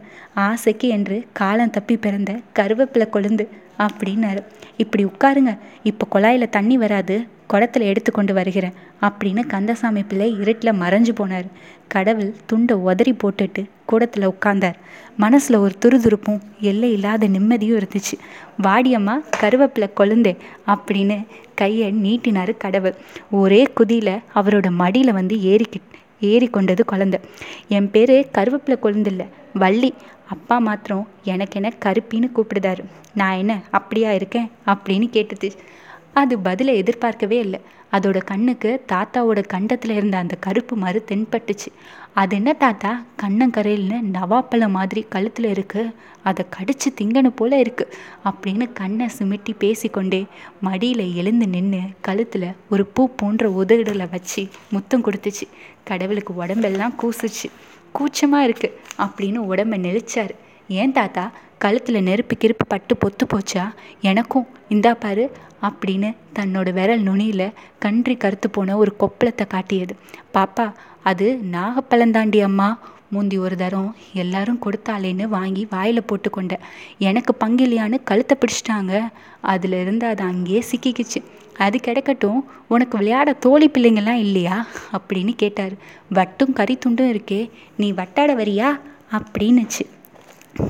ஆசைக்கு 0.48 0.88
என்று 0.96 1.16
காலம் 1.32 1.74
தப்பி 1.76 1.96
பிறந்த 2.04 2.32
கருவேப்பிலை 2.58 3.06
கொழுந்து 3.14 3.44
அப்படின்னாரு. 3.84 4.42
இப்படி 4.82 5.02
உட்காருங்க. 5.04 5.52
இப்போ 5.90 6.04
குழாயில் 6.14 6.54
தண்ணி 6.56 6.76
வராது. 6.82 7.16
குடத்துல 7.52 7.88
எடுத்து 7.90 8.10
கொண்டு 8.12 8.32
வருகிறேன் 8.36 8.76
அப்படின்னு 9.06 9.42
கந்தசாமி 9.52 10.02
பிள்ளை 10.02 10.28
இருட்டில் 10.40 10.78
மறைஞ்சு 10.82 11.12
போனார். 11.18 11.48
கடவுள் 11.94 12.30
துண்டை 12.50 12.76
உதறி 12.88 13.12
போட்டுட்டு 13.22 13.62
கூடத்தில் 13.90 14.28
உட்கார்ந்தார். 14.28 14.78
மனசில் 15.16 15.62
ஒரு 15.64 15.74
துருதுருப்பும் 15.84 16.40
எல்லை 16.70 16.88
இல்லாத 16.96 17.28
நிம்மதியும் 17.34 17.78
இருந்துச்சு. 17.80 18.16
வாடியம்மா 18.64 19.14
கருவேப்பிலை 19.40 19.88
கொழுந்தே 20.00 20.32
அப்படின்னு 20.74 21.18
கையை 21.60 21.90
நீட்டினார் 22.04 22.52
கடவுள். 22.64 22.96
ஒரே 23.42 23.62
குதியில் 23.78 24.16
அவரோட 24.40 24.70
மடியில் 24.82 25.18
வந்து 25.18 25.36
ஏறிக்கிட்டு 25.52 25.92
ஏறி 26.20 26.46
கொண்டது 26.46 26.84
குழந்த. 26.92 27.20
என் 27.68 27.90
பேர் 27.90 28.28
கருவேப்பிலை 28.32 28.78
கொழுந்தில்லை 28.82 29.26
வள்ளி. 29.54 29.94
அப்பா 30.28 30.58
மாத்திரம் 30.58 31.08
எனக்கு 31.24 31.60
என்ன 31.60 31.72
கருப்பின்னு 31.84 32.30
கூப்பிடுதாரு. 32.34 32.84
நான் 33.14 33.36
என்ன 33.36 33.62
அப்படியா 33.70 34.12
இருக்கேன்? 34.12 34.50
அப்படின்னு 34.66 35.06
கேட்டுது 35.12 35.50
அது 36.14 36.38
பதிலை 36.38 36.76
எதிர்பார்க்கவே 36.76 37.38
இல்லை. 37.38 37.60
அதோட 37.92 38.24
கண்ணுக்கு 38.24 38.84
தாத்தாவோட 38.92 39.46
கண்டத்தில் 39.46 39.90
இருந்த 39.90 40.16
அந்த 40.16 40.34
கருப்பு 40.34 40.76
மறு 40.76 41.04
தென்பட்டுச்சு. 41.08 41.70
அது 42.14 42.36
என்ன 42.36 42.52
தாத்தா? 42.52 43.02
கண்ணங்கரையில்னு 43.22 43.98
நவாப்பழம் 44.12 44.70
மாதிரி 44.70 45.06
கழுத்தில் 45.08 45.46
இருக்கு. 45.46 45.94
அதை 46.22 46.46
கடிச்சு 46.56 46.88
திங்கணும் 47.00 47.36
போல 47.40 47.58
இருக்கு 47.58 47.94
அப்படின்னு 48.24 48.72
கண்ணை 48.72 49.08
சிமிட்டி 49.18 49.54
பேசிக்கொண்டே 49.58 50.26
மடியில் 50.60 51.14
எழுந்து 51.14 51.48
நின்று 51.48 51.80
கழுத்தில் 52.00 52.48
ஒரு 52.70 52.86
பூ 52.86 53.08
போன்ற 53.16 53.48
உதவிடலை 53.48 54.10
வச்சு 54.10 54.48
முத்தம் 54.70 55.04
கொடுத்துச்சு. 55.04 55.46
கடவுளுக்கு 55.84 56.34
உடம்பெல்லாம் 56.34 56.94
கூசுச்சு. 57.02 57.48
கூச்சமாக 57.92 58.48
இருக்குது 58.48 58.72
அப்படின்னு 58.98 59.36
உடம்பை 59.36 59.80
நெளிச்சார். 59.80 60.30
ஏன் 60.68 60.92
தாத்தா? 60.92 61.32
கழுத்தில் 61.58 62.02
நெருப்பு 62.02 62.36
கிருப்பு 62.40 62.64
பட்டு 62.68 62.96
பொத்து 63.00 63.24
போச்சா? 63.34 63.64
எனக்கும் 64.00 64.46
இந்தா 64.68 64.94
பாரு 64.94 65.30
அப்படின்னு 65.62 66.16
தன்னோட 66.34 66.72
விரல் 66.72 67.02
நுனியில் 67.02 67.52
கன்றி 67.78 68.16
கருத்து 68.16 68.50
போன 68.50 68.76
ஒரு 68.76 68.96
கொப்பளத்தை 69.00 69.46
காட்டியது. 69.46 69.96
பாப்பா 70.34 70.72
அது 71.02 71.40
நாகப்பழந்தாண்டி 71.52 72.40
அம்மா. 72.40 72.78
முந்தி 73.10 73.38
ஒரு 73.38 73.56
தரம் 73.56 73.96
எல்லாரும் 74.12 74.60
கொடுத்தாலேன்னு 74.66 75.24
வாங்கி 75.28 75.66
வாயில் 75.70 76.02
போட்டுக்கொண்டேன் 76.02 76.64
எனக்கு 76.98 77.36
பங்கில்லையான்னு 77.44 78.00
கழுத்தை 78.04 78.38
பிடிச்சிட்டாங்க. 78.40 79.08
அதில் 79.40 79.72
இருந்து 79.72 80.06
அது 80.06 80.24
அங்கேயே 80.24 80.64
சிக்கிக்கிச்சு. 80.70 81.20
அது 81.56 81.78
கிடைக்கட்டும் 81.84 82.40
உனக்கு 82.68 82.96
விளையாட 82.96 83.32
தோழி 83.32 83.68
பிள்ளைங்கள்லாம் 83.68 84.22
இல்லையா? 84.26 84.66
அப்படின்னு 84.92 85.34
கேட்டார். 85.36 85.72
வட்டும் 86.08 86.52
கறி 86.52 86.78
துண்டும் 86.86 87.12
இருக்கே 87.14 87.50
நீ 87.76 87.92
வட்டாட 87.92 88.32
வரியா? 88.42 88.80
அப்படின்னுச்சு. 89.12 89.84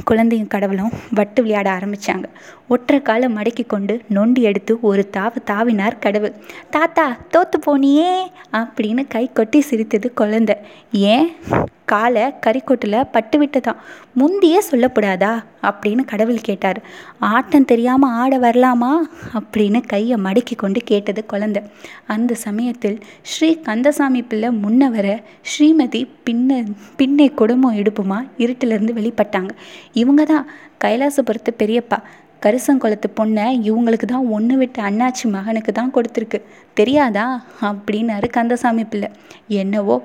குழந்தையும் 0.05 0.49
கடவுளும் 0.49 0.91
வட்டு 1.15 1.43
விளையாட 1.43 1.71
ஆரம்பித்தாங்க 1.71 2.25
ஒற்றை 2.69 3.03
காலை 3.03 3.29
மடக்கி 3.29 3.67
கொண்டு 3.67 4.01
நொண்டி 4.09 4.43
எடுத்து 4.43 4.79
ஒரு 4.81 5.11
தாவு 5.17 5.37
தாவினார் 5.47 5.99
கடவுள். 5.99 6.33
தாத்தா 6.71 7.17
தோத்து 7.33 7.61
போனியே 7.67 8.15
அப்படின்னு 8.53 9.09
கை 9.09 9.31
கொட்டி 9.33 9.61
சிரித்தது 9.61 10.13
குழந்தை. 10.15 10.57
ஏன்? 10.93 11.37
காலை 11.85 12.23
கறிக்கொட்டில் 12.23 13.09
பட்டு 13.13 13.45
விட்டதாம். 13.45 13.77
முந்தியே 14.19 14.59
சொல்லக்கூடாதா 14.71 15.43
அப்படின்னு 15.63 16.05
கடவுள் 16.05 16.41
கேட்டார். 16.41 16.83
ஆட்டம் 17.19 17.65
தெரியாமல் 17.65 18.11
ஆட 18.11 18.39
வரலாமா? 18.39 18.93
அப்படின்னு 19.35 19.87
கையை 19.87 20.19
மடக்கி 20.25 20.57
கொண்டு 20.57 20.81
கேட்டது 20.81 21.27
குழந்தை. 21.27 21.63
அந்த 22.07 22.35
சமயத்தில் 22.35 22.99
ஸ்ரீ 23.23 23.61
கந்தசாமி 23.61 24.23
பிள்ளை 24.23 24.49
முன்ன 24.49 24.91
வர 24.91 25.23
ஸ்ரீமதி 25.43 26.09
பின்ன 26.31 26.65
பின்னே 26.97 27.29
குடும்பம் 27.29 27.77
எடுப்புமா 27.77 28.29
இருட்டிலிருந்து 28.39 28.93
வெளிப்பட்டாங்க. 28.93 29.51
இவங்க 29.93 30.25
தான் 30.25 30.47
கைலாசபுரத்து 30.85 31.53
பெரியப்பா. 31.59 31.99
கரிசங்குளத்து 32.45 33.09
பொண்ணை 33.19 33.45
இவங்களுக்கு 33.69 34.07
தான் 34.07 34.27
ஒன்று 34.27 34.57
விட்டு 34.57 34.83
அண்ணாச்சி 34.83 35.25
மகனுக்கு 35.25 35.73
தான் 35.73 35.93
கொடுத்துருக்கு. 35.95 36.39
தெரியாதா? 36.75 37.45
அப்படின்னாரு 37.61 38.29
கந்தசாமி 38.31 38.85
பிள்ளை. 38.85 39.09
என்னவோ 39.47 39.97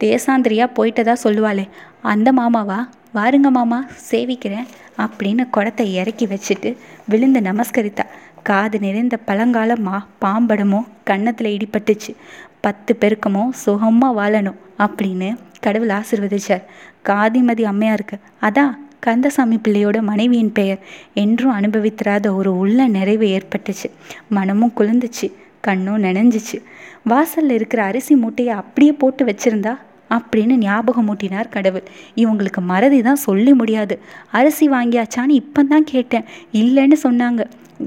தேசாந்திரியாக 0.00 0.74
போயிட்டதா 0.78 1.14
சொல்லுவாளே. 1.24 1.68
அந்த 2.00 2.32
மாமாவா? 2.32 2.78
வாருங்க 3.14 3.48
மாமா 3.50 3.78
சேவிக்கிறேன் 4.10 4.66
அப்படின்னு 5.04 5.50
குடத்தை 5.50 5.94
இறக்கி 5.94 6.26
வச்சுட்டு 6.26 6.76
விழுந்து 7.08 7.40
நமஸ்கரித்தா. 7.40 8.04
காது 8.42 8.78
நிறைந்த 8.78 9.18
பழங்காலமா 9.26 9.96
பாம்படமும் 10.18 10.86
கன்னத்தில் 11.04 11.54
இடிபட்டுச்சு. 11.56 12.12
பத்து 12.60 12.96
பெருக்கமோ 13.00 13.42
சுகமாக 13.50 14.18
வாழணும் 14.20 14.60
அப்படின்னு 14.78 15.28
கடவுள் 15.60 15.88
ஆசிர்வதிச்சார். 15.88 16.64
காதிமதி 17.02 17.64
அம்மையாருக்கு. 17.64 18.16
அதான் 18.40 18.72
கந்தசாமி 19.00 19.56
பிள்ளையோட 19.56 20.00
மனைவியின் 20.00 20.52
பெயர் 20.52 20.80
என்றும் 21.14 21.54
அனுபவித்திராத 21.58 22.34
ஒரு 22.34 22.58
உள்ள 22.58 22.86
நிறைவு 22.86 23.26
ஏற்பட்டுச்சு. 23.26 23.88
மனமும் 24.28 24.72
குளிர்ந்துச்சு 24.78 25.28
கண்ணும் 25.60 26.02
நனைஞ்சிச்சு. 26.02 26.58
வாசல்ல 27.08 27.50
இருக்கிற 27.50 27.84
அரிசி 27.84 28.14
மூட்டையை 28.14 28.54
அப்படியே 28.54 28.92
போட்டு 28.92 29.24
வச்சிருந்தா? 29.24 29.72
அப்படின்னு 30.10 30.54
ஞாபகம் 30.56 31.06
மூட்டினார் 31.08 31.48
கடவுள். 31.48 31.84
இவங்களுக்கு 32.16 32.60
மறதி 32.60 33.02
தான் 33.02 33.20
சொல்லி 33.26 33.52
முடியாது. 33.52 34.00
அரிசி 34.30 34.68
வாங்கியாச்சான்னு 34.68 35.38
இப்போ 35.42 35.62
தான் 35.62 35.84
கேட்டேன். 35.84 36.24
இல்லைன்னு 36.52 36.98
சொன்னாங்க. 37.06 37.42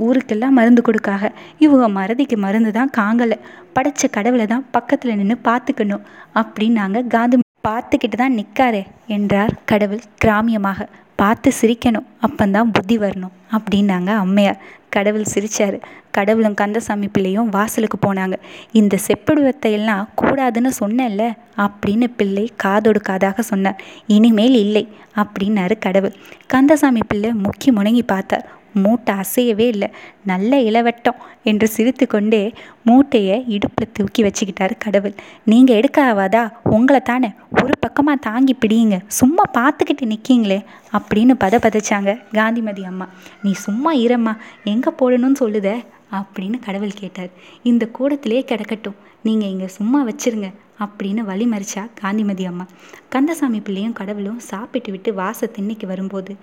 ஊருக்கெல்லாம் 0.05 0.57
மருந்து 0.59 0.81
கொடுக்காக. 0.81 1.31
இவங்க 1.59 1.87
மறதிக்கு 1.99 2.37
மருந்து 2.37 2.71
தான் 2.71 2.93
காங்கலை. 2.97 3.37
படைச்ச 3.75 4.09
கடவுளை 4.11 4.45
தான் 4.45 4.65
பக்கத்தில் 4.71 5.15
நின்று 5.15 5.37
பார்த்துக்கணும். 5.49 6.05
அப்படின்னாங்க 6.35 7.07
காந்தி 7.07 7.37
பார்த்துக்கிட்டு 7.67 8.17
தான் 8.23 8.37
நிற்காரே 8.39 8.83
என்றார் 9.07 9.53
கடவுள் 9.65 10.01
கிராமியமாக. 10.25 10.87
பார்த்து 11.15 11.51
சிரிக்கணும். 11.61 12.07
அப்பந்தான் 12.27 12.71
புத்தி 12.73 12.97
வரணும் 12.97 13.35
அப்படின்னாங்க 13.51 14.07
அம்மையார். 14.07 14.61
கடவுள் 14.89 15.23
சிரித்தார் 15.23 15.77
கடவுளும் 16.11 16.53
கந்தசாமி 16.53 17.07
பிள்ளையும் 17.07 17.49
வாசலுக்கு 17.49 17.97
போனாங்க. 18.03 18.33
இந்த 18.71 18.97
செப்பிடுவத்தை 19.07 19.71
எல்லாம் 19.71 20.09
கூடாதுன்னு 20.21 20.71
சொன்னேன்ல 20.79 21.31
அப்படின்னு 21.57 22.07
பிள்ளை 22.17 22.51
காதோடு 22.55 23.01
காதாக 23.09 23.39
சொன்னார். 23.39 23.81
இனிமேல் 24.07 24.53
இல்லை 24.53 24.87
அப்படின்னாரு 25.15 25.79
கடவுள். 25.79 26.13
கந்தசாமி 26.47 26.99
பிள்ளை 27.07 27.29
முக்கி 27.29 27.69
முணங்கி 27.69 28.01
பார்த்தார். 28.01 28.61
மூட்டை 28.73 29.15
அசையவே 29.15 29.67
இல்லை. 29.67 29.89
நல்ல 30.25 30.59
இளவட்டம் 30.59 31.15
என்று 31.43 31.67
சிரித்து 31.67 32.07
கொண்டே 32.07 32.53
மூட்டையை 32.83 33.45
இடுப்பில் 33.47 33.91
தூக்கி 33.93 34.23
வச்சுக்கிட்டார் 34.23 34.71
கடவுள். 34.77 35.15
நீங்கள் 35.43 35.79
எடுக்காவாதா 35.79 36.51
உங்களை 36.63 37.01
தானே. 37.01 37.31
ஒரு 37.61 37.71
பக்கமாக 37.79 38.17
தாங்கி 38.21 38.55
பிடியுங்க. 38.65 38.99
சும்மா 39.07 39.43
பார்த்துக்கிட்டு 39.53 40.05
நிற்கீங்களே 40.05 40.65
அப்படின்னு 40.93 41.33
பத 41.39 41.57
பதைச்சாங்க 41.65 42.21
காந்திமதி 42.33 42.85
அம்மா. 42.85 43.07
நீ 43.43 43.51
சும்மா 43.51 43.93
இரம்மா. 43.93 44.37
எங்கே 44.63 44.91
போடணும்னு 44.99 45.35
சொல்லுத? 45.39 45.83
அப்படின்னு 46.11 46.59
கடவுள் 46.59 46.91
கேட்டார். 46.91 47.29
இந்த 47.63 47.85
கூடத்திலே 47.85 48.45
கிடக்கட்டும். 48.47 48.95
நீங்கள் 49.21 49.49
இங்கே 49.49 49.67
சும்மா 49.67 50.05
வச்சுருங்க. 50.05 50.51
அப்படின்னு 50.85 51.19
வழி 51.19 51.45
மறிச்சா 51.45 51.89
காந்திமதி 51.93 52.45
அம்மா. 52.45 52.65
கந்தசாமி 53.09 53.59
பிள்ளையும் 53.59 53.93
கடவுளும் 53.93 54.39
சாப்பிட்டு 54.39 54.91
விட்டு 54.91 55.13
வாச 55.13 55.45
திண்ணைக்கு 55.45 55.87
வரும்போது 55.87 56.35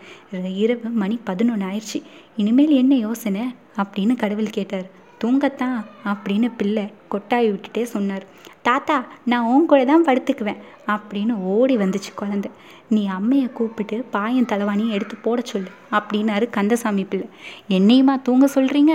இரவு 0.42 0.88
மணி 0.90 1.20
பதினொன்று 1.24 1.66
ஆயிடுச்சு. 1.66 2.03
இனிமேல் 2.37 2.70
என்ன 2.70 2.94
யோசனை? 2.94 3.55
அப்படின்னு 3.76 4.16
கடவுள் 4.16 4.50
கேட்டார். 4.50 4.98
தூங்கத்தான் 5.22 5.78
அப்படின்னு 6.12 6.48
பிள்ளை 6.56 6.85
கொட்டாய் 7.12 7.48
விட்டுட்டே 7.50 7.83
சொன்னார். 7.94 8.24
தாத்தா 8.62 8.96
நான் 9.30 9.46
உன் 9.52 9.66
கூட 9.66 9.85
தான் 9.90 10.04
படுத்துக்குவேன் 10.04 10.61
அப்படின்னு 10.92 11.35
ஓடி 11.52 11.76
வந்துச்சு 11.76 12.11
குழந்த. 12.20 12.48
நீ 12.94 13.02
அம்மையை 13.09 13.48
கூப்பிட்டு 13.52 13.96
பாயன் 14.14 14.48
தலைவாணியை 14.52 14.90
எடுத்து 14.96 15.16
போட 15.16 15.40
சொல்லு 15.50 15.70
அப்படின்னாரு 15.98 16.46
கந்தசாமி 16.50 17.04
பிள்ளை. 17.04 17.28
என்னையுமா 17.76 18.14
தூங்க 18.22 18.48
சொல்கிறீங்க 18.54 18.94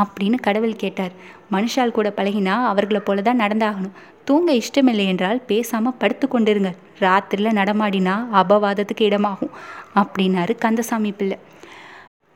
அப்படின்னு 0.00 0.38
கடவுள் 0.40 0.80
கேட்டார். 0.82 1.14
மனுஷால் 1.52 1.96
கூட 1.96 2.08
பழகினா 2.16 2.54
அவர்களை 2.72 3.00
போல 3.04 3.22
தான் 3.22 3.40
நடந்தாகணும். 3.40 3.96
தூங்க 4.24 4.52
இஷ்டமில்லை 4.52 5.06
என்றால் 5.06 5.42
பேசாமல் 5.46 5.98
படுத்து 5.98 6.28
கொண்டிருங்க. 6.28 6.72
ராத்திரியில் 6.98 7.58
நடமாடினா 7.60 8.14
அபவாதத்துக்கு 8.40 9.06
இடமாகும் 9.10 9.54
அப்படின்னாரு 10.02 10.54
கந்தசாமி 10.58 11.12
பிள்ளை. 11.12 11.38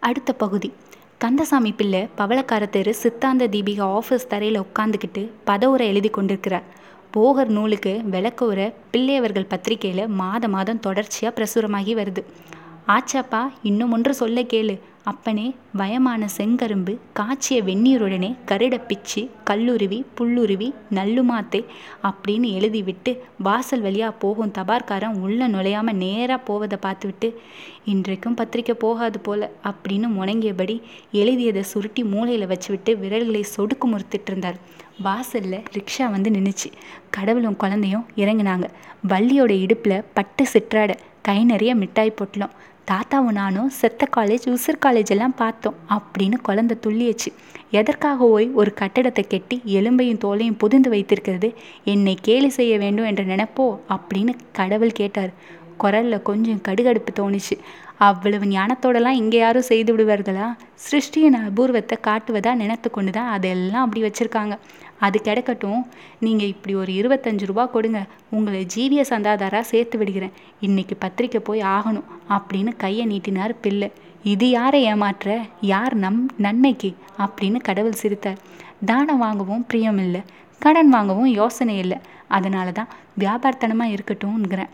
அடுத்த 0.03 0.33
பகுதி. 0.33 0.70
கந்தசாமி 1.22 1.70
பிள்ளை 1.72 2.00
பவளக்கார 2.18 2.68
தெரு 2.68 2.94
சித்தாந்த 2.94 3.46
தீபிகா 3.46 3.87
ஆஃபீஸ் 3.98 4.26
தரையில் 4.28 4.61
உட்காந்துக்கிட்டு 4.61 5.22
பதவுரை 5.44 5.87
எழுதி 5.87 6.09
கொண்டிருக்கிறார். 6.09 6.66
போகர் 7.16 7.50
நூலுக்கு 7.57 8.00
விளக்க 8.04 8.44
உரை 8.44 8.66
பிள்ளையவர்கள் 8.90 9.48
பத்திரிகையில் 9.48 10.09
மாத 10.20 10.48
மாதம் 10.48 10.81
தொடர்ச்சியாக 10.81 11.33
பிரசுரமாகி 11.38 11.94
வருது. 12.00 12.22
ஆச்சாப்பா 12.87 13.42
இன்னும் 13.62 13.92
ஒன்று 13.92 14.14
சொல்ல 14.14 14.42
கேளு. 14.42 14.76
அப்பனே 15.11 15.44
வயமான 15.79 16.23
செங்கரும்பு 16.37 16.92
காய்ச்சிய 17.18 17.59
வெந்நீருடனே 17.62 18.31
கருடப்பிச்சு 18.47 19.21
கல்லுருவி 19.51 19.99
புல்லுருவி 20.18 20.68
நல்லுமாத்தே 20.90 21.61
அப்படின்னு 22.03 22.49
எழுதிவிட்டு 22.59 23.12
வாசல் 23.38 23.81
வழியாக 23.81 24.14
போகும் 24.25 24.53
தபார்காரன் 24.59 25.21
உள்ளே 25.21 25.47
நுழையாமல் 25.47 26.01
நேராக 26.03 26.40
போவதை 26.42 26.79
பார்த்துவிட்டு 26.81 27.29
இன்றைக்கும் 27.85 28.35
பத்திரிக்கை 28.35 28.75
போகாது 28.75 29.21
போல 29.21 29.51
அப்படின்னு 29.71 30.09
முணங்கியபடி 30.18 30.77
எழுதியதை 31.12 31.62
சுருட்டி 31.62 32.05
மூளையில் 32.05 32.51
வச்சுவிட்டு 32.53 32.92
விரல்களை 32.99 33.44
சொடுக்கு 33.57 33.87
முறுத்துட்டு 33.92 34.31
இருந்தார். 34.33 34.59
வாசலில் 35.03 35.61
ரிக்ஷா 35.77 36.07
வந்து 36.11 36.31
நின்றுச்சு 36.31 36.68
கடவுளும் 37.11 37.61
குழந்தையும் 37.64 38.07
இறங்கினாங்க. 38.16 38.66
வள்ளியோட 39.09 39.53
இடுப்பில் 39.64 40.05
பட்டு 40.14 40.44
சிற்றாட 40.53 40.92
கை 41.23 41.44
நிறைய 41.44 41.73
மிட்டாய் 41.75 42.18
பொட்டலம். 42.21 42.55
தாத்தாவும் 42.90 43.37
நானும் 43.38 43.68
செத்த 43.68 44.09
காலேஜ் 44.16 44.44
உசிர் 44.46 44.79
காலேஜ் 44.87 45.11
எல்லாம் 45.11 45.35
பார்த்தோம் 45.35 45.74
அப்படின்னு 45.94 46.37
குழந்த 46.48 46.74
துள்ளியச்சு 46.87 47.31
எதற்காக 47.70 48.27
போய் 48.27 48.46
ஒரு 48.51 48.70
கட்டடத்தை 48.81 49.24
கெட்டி 49.29 49.57
எலும்பையும் 49.66 50.20
தோலையும் 50.24 50.59
புதிந்து 50.59 50.90
வைத்திருக்கிறது? 50.90 51.48
என்னை 51.85 52.14
கேலி 52.22 52.48
செய்ய 52.48 52.79
வேண்டும் 52.79 53.05
என்ற 53.05 53.24
நினைப்போ? 53.24 53.66
அப்படின்னு 53.88 54.35
கடவுள் 54.53 54.92
கேட்டார். 54.92 55.33
குரலில் 55.77 56.22
கொஞ்சம் 56.22 56.62
கடுகடுப்பு 56.68 57.12
தோணுச்சு. 57.20 57.57
அவ்வளவு 57.98 58.44
ஞானத்தோடலாம் 58.44 59.20
இங்கே 59.22 59.38
யாரும் 59.38 59.68
செய்து 59.70 59.96
விடுவார்களா? 59.96 60.46
சிருஷ்டியின் 60.88 61.38
அபூர்வத்தை 61.48 61.98
காட்டுவதா 62.07 62.55
நினைத்து 62.55 62.90
கொண்டு 62.90 63.12
தான் 63.12 63.31
அதெல்லாம் 63.31 63.85
அப்படி 63.87 64.03
வச்சுருக்காங்க. 64.07 64.57
அது 65.00 65.20
கிடக்கட்டும். 65.24 65.87
நீங்கள் 66.20 66.46
இப்படி 66.46 66.74
ஒரு 66.74 66.92
இருபத்தஞ்சு 66.92 67.46
ரூபா 67.46 67.66
கொடுங்க. 67.66 68.06
உங்களை 68.30 68.66
ஜீவிய 68.76 69.04
சந்தாதாராக 69.08 69.61
சேர்த்து 69.61 69.98
விடுகிறேன். 69.98 70.32
இன்னைக்கு 70.61 70.96
பத்திரிக்கை 70.96 71.40
போய் 71.40 71.61
ஆகணும் 71.61 72.04
அப்படின்னு 72.28 72.76
கையை 72.76 73.06
நீட்டினார் 73.06 73.61
பிள்ளை. 73.61 73.92
இது 74.22 74.50
யாரை 74.50 74.82
ஏமாற்ற? 74.82 75.40
யார் 75.61 75.94
நம் 75.94 76.30
நன்மைக்கு? 76.38 76.94
அப்படின்னு 77.18 77.56
கடவுள் 77.56 77.92
சிரித்தார். 77.92 78.38
தானம் 78.84 79.18
வாங்கவும் 79.18 79.66
பிரியம் 79.66 79.98
இல்லை. 79.98 80.20
கடன் 80.58 80.88
வாங்கவும் 80.88 81.26
யோசனை 81.26 81.78
இல்லை. 81.78 81.98
அதனால 82.28 82.72
தான் 82.72 82.88
வியாபாரத்தனமாக 83.18 83.94
இருக்கட்டும்ங்கிறேன். 83.94 84.68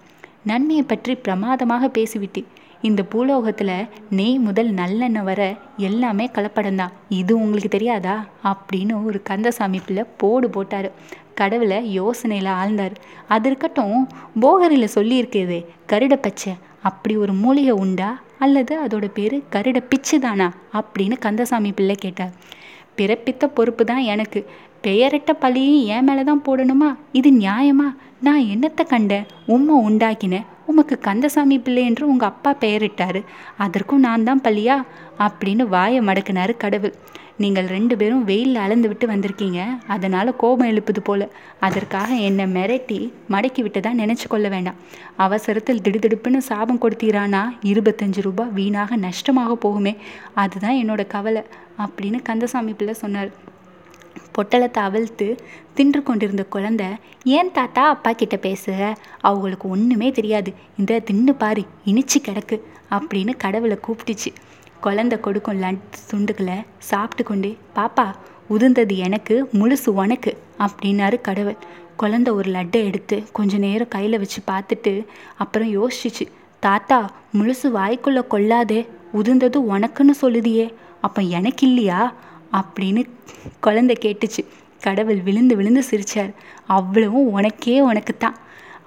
நன்மையை 0.45 0.85
பற்றி 0.85 1.15
பிரமாதமாக 1.15 1.89
பேசிவிட்டு 1.89 2.47
இந்த 2.85 3.03
பூலோகத்தில் 3.03 3.87
நெய் 4.11 4.39
முதல் 4.39 4.73
நல்லெண்ணெய் 4.73 5.25
வர 5.25 5.55
எல்லாமே 5.77 6.31
கலப்படம்தான். 6.33 6.93
இது 7.09 7.37
உங்களுக்கு 7.37 7.69
தெரியாதா? 7.69 8.27
அப்படின்னு 8.45 9.05
ஒரு 9.05 9.23
கந்தசாமி 9.23 9.81
பிள்ளை 9.87 10.05
போடு 10.17 10.51
போட்டார். 10.51 10.93
கடவுளை 11.35 12.01
யோசனையில் 12.01 12.51
ஆழ்ந்தார். 12.51 12.95
அது 13.29 13.47
இருக்கட்டும் 13.47 14.09
போகரில் 14.41 14.89
சொல்லியிருக்கிறது 14.95 15.67
கருட 15.89 16.15
பச்சை. 16.15 16.53
அப்படி 16.83 17.17
ஒரு 17.17 17.33
மூலிகை 17.33 17.71
உண்டா? 17.71 18.21
அல்லது 18.39 18.87
அதோட 18.87 19.11
பேர் 19.15 19.43
கருட 19.53 19.81
பிச்சு 19.89 20.21
தானா? 20.21 20.53
அப்படின்னு 20.73 21.19
கந்தசாமி 21.19 21.73
பிள்ளை 21.73 21.95
கேட்டார். 21.95 22.33
பிறப்பித்த 22.97 23.45
பொறுப்பு 23.47 23.85
தான் 23.85 24.05
எனக்கு. 24.13 24.47
பெயரிட்ட 24.81 25.33
பழியும் 25.33 25.85
என் 25.85 26.05
மேலே 26.05 26.25
தான் 26.25 26.43
போடணுமா? 26.47 26.99
இது 27.13 27.31
நியாயமா? 27.31 27.97
நான் 28.21 28.41
என்னத்தை 28.41 28.87
கண்டேன்? 28.87 29.27
உம்மை 29.47 29.77
உண்டாக்கினேன் 29.77 30.53
உமக்கு 30.67 30.99
கந்தசாமி 30.99 31.59
பிள்ளை 31.59 31.85
என்று 31.85 32.07
உங்கள் 32.07 32.29
அப்பா 32.29 32.55
பெயரிட்டாரு. 32.61 33.23
அதற்கும் 33.57 34.05
நான் 34.07 34.25
தான் 34.25 34.45
பள்ளியா 34.45 34.77
அப்படின்னு 35.19 35.67
வாயை 35.75 36.01
மடக்கினார் 36.01 36.53
கடவுள். 36.57 36.95
நீங்கள் 37.37 37.67
ரெண்டு 37.67 37.97
பேரும் 37.97 38.25
வெயிலில் 38.25 38.61
அளந்து 38.65 38.89
விட்டு 38.89 39.07
வந்திருக்கீங்க. 39.07 39.61
அதனால் 39.87 40.37
கோபம் 40.37 40.71
எழுப்புது 40.71 41.01
போல. 41.03 41.29
அதற்காக 41.61 42.15
என்னை 42.15 42.45
மிரட்டி 42.45 42.99
மடக்கி 43.31 43.63
விட்டதா 43.63 43.93
நினச்சி 43.93 44.27
கொள்ள 44.29 44.49
வேண்டாம். 44.49 44.79
அவசரத்தில் 45.17 45.83
திடுதிடுப்புன்னு 45.89 46.37
சாபம் 46.37 46.83
கொடுத்தீரானா? 46.85 47.43
இருபத்தஞ்சு 47.63 48.23
ரூபாய் 48.23 48.55
வீணாக 48.59 48.97
நஷ்டமாக 48.97 49.59
போகுமே. 49.65 49.97
அதுதான் 50.35 50.81
என்னோட 50.83 51.07
கவலை 51.07 51.43
அப்படின்னு 51.79 52.21
கந்தசாமி 52.23 52.73
பிள்ளை 52.73 52.95
சொன்னார். 52.95 53.33
பொட்டலத்தை 54.37 54.81
அவிழ்த்து 54.89 55.27
தின்று 55.75 56.01
கொண்டிருந்த 56.03 56.43
குழந்தை 56.55 56.89
ஏன் 57.37 57.53
தாத்தா 57.53 57.83
அப்பா 57.95 58.11
கிட்ட 58.13 58.37
பேசுக 58.47 58.81
அவங்களுக்கு 59.21 59.67
ஒன்றுமே 59.69 60.09
தெரியாது. 60.11 60.51
இந்த 60.79 61.01
தின்னு 61.09 61.35
பாரு 61.43 61.65
இனிச்சு 61.91 62.19
கிடக்கு 62.27 62.57
அப்படின்னு 62.97 63.33
கடவுளை 63.45 63.79
கூப்பிட்டுச்சு. 63.87 64.31
குழந்தை 64.81 65.17
கொடுக்கும் 65.21 65.61
லட்டு 65.65 66.01
துண்டுகளை 66.11 66.57
சாப்பிட்டு 66.91 67.25
கொண்டு 67.31 67.51
பாப்பா 67.77 68.07
உதிர்ந்தது 68.55 68.97
எனக்கு 69.07 69.35
முழுசு 69.61 69.91
உனக்கு 70.03 70.33
அப்படின்னாரு 70.65 71.19
கடவுள். 71.21 71.59
குழந்தை 71.97 72.31
ஒரு 72.39 72.49
லட்டை 72.51 72.81
எடுத்து 72.89 73.17
கொஞ்ச 73.33 73.57
நேரம் 73.65 73.93
கையில் 73.95 74.21
வச்சு 74.23 74.41
பார்த்துட்டு 74.51 74.93
அப்புறம் 75.43 75.71
யோசிச்சிச்சு. 75.77 76.27
தாத்தா 76.63 76.99
முழுசு 77.39 77.69
வாய்க்குள்ளே 77.79 78.23
கொள்ளாதே 78.35 78.81
உதிர்ந்தது 79.19 79.59
உனக்குன்னு 79.75 80.15
சொல்லுதியே 80.23 80.67
அப்போ 81.01 81.21
எனக்கு 81.39 81.65
இல்லையா? 81.67 82.01
அப்படின்னு 82.55 83.09
குழந்தை 83.61 83.97
கேட்டுச்சு. 84.01 84.47
கடவுள் 84.81 85.21
விழுந்து 85.21 85.57
விழுந்து 85.57 85.85
சிரிச்சார். 85.91 86.35
அவ்வளவும் 86.67 87.31
உனக்கே 87.31 87.81
உனக்கு 87.81 88.17
தான் 88.17 88.37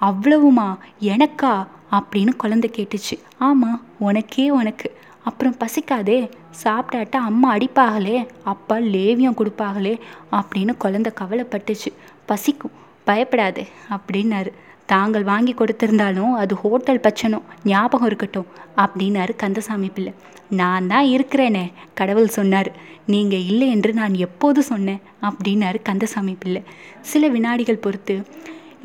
அவ்வளவுமா? 0.00 0.78
எனக்கா? 1.00 1.66
அப்படின்னு 1.90 2.36
குழந்தை 2.36 2.70
கேட்டுச்சு. 2.76 3.18
ஆமாம் 3.38 3.82
உனக்கே 3.98 4.50
உனக்கு. 4.50 4.96
அப்புறம் 5.24 5.56
பசிக்காதே 5.56 6.30
சாப்பிட்டாட்டா 6.64 7.16
அம்மா 7.16 7.56
அடிப்பாகலே 7.56 8.28
அப்பா 8.44 8.76
லேவியம் 8.76 9.34
கொடுப்பாகலே 9.34 10.00
அப்படின்னு 10.32 10.76
குழந்தை 10.76 11.12
கவலைப்பட்டுச்சு. 11.20 11.92
பசிக்கும் 12.26 12.70
பயப்படாதே 13.04 13.66
அப்படின்னாரு. 13.90 14.52
தாங்கள் 14.92 15.28
வாங்கி 15.30 15.52
கொடுத்திருந்தாலும் 15.54 16.34
அது 16.42 16.54
ஹோட்டல் 16.62 17.04
பச்சனும் 17.06 17.46
ஞாபகம் 17.64 18.08
இருக்கட்டும் 18.10 18.50
அப்படின்னாரு 18.82 19.32
கந்தசாமி 19.36 19.88
பிள்ளை. 19.96 20.12
நான் 20.60 20.86
தான் 20.92 21.06
இருக்கிறேனே 21.14 21.64
கடவுள் 21.94 22.36
சொன்னார். 22.36 22.70
நீங்கள் 23.12 23.46
இல்லை 23.50 23.66
என்று 23.74 23.90
நான் 24.00 24.14
எப்போது 24.26 24.60
சொன்னேன் 24.62 25.00
அப்படின்னாரு 25.28 25.78
கந்தசாமி 25.88 26.34
பிள்ளை. 26.42 26.62
சில 27.10 27.28
வினாடிகள் 27.28 27.84
பொறுத்து 27.84 28.16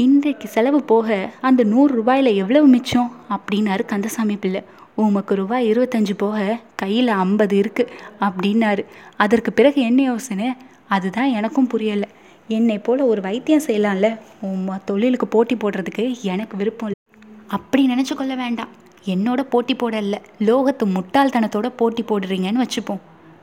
இன்றைக்கு 0.05 0.47
செலவு 0.47 0.79
போக 0.91 1.07
அந்த 1.47 1.61
நூறு 1.71 1.91
ரூபாயில் 1.99 2.29
எவ்வளவு 2.41 2.67
மிச்சம்? 2.67 3.09
அப்படின்னாரு 3.35 3.83
கந்தசாமி 3.85 4.35
பிள்ளை. 4.35 4.61
உமக்கு 5.03 5.33
ரூபாய் 5.35 5.69
இருபத்தஞ்சு 5.71 6.15
போக 6.23 6.59
கையில் 6.81 7.11
ஐம்பது 7.23 7.55
இருக்குது 7.61 7.93
அப்படின்னாரு. 8.25 8.83
அதற்கு 9.17 9.51
பிறகு 9.53 9.79
என்ன 9.89 10.01
யோசனை? 10.01 10.49
அதுதான் 10.87 11.31
எனக்கும் 11.39 11.69
புரியலை. 11.73 12.09
என்னை 12.47 12.79
போல் 12.79 12.99
ஒரு 12.99 13.21
வைத்தியம் 13.21 13.61
செய்யலாம்ல? 13.67 14.19
உம்மா 14.43 14.79
தொழிலுக்கு 14.85 15.27
போட்டி 15.27 15.55
போடுறதுக்கு 15.55 16.21
எனக்கு 16.21 16.57
விருப்பம் 16.57 16.89
இல்லை. 16.89 17.29
அப்படி 17.47 17.89
நினச்சி 17.89 18.15
கொள்ள 18.15 18.35
வேண்டாம். 18.35 18.67
என்னோட 19.05 19.41
போட்டி 19.41 19.75
போடல 19.75 20.17
லோகத்து 20.39 20.85
முட்டாள்தனத்தோட 20.85 21.69
போட்டி 21.75 22.03
போடுறீங்கன்னு 22.03 22.63
வச்சுப்போம். 22.63 22.99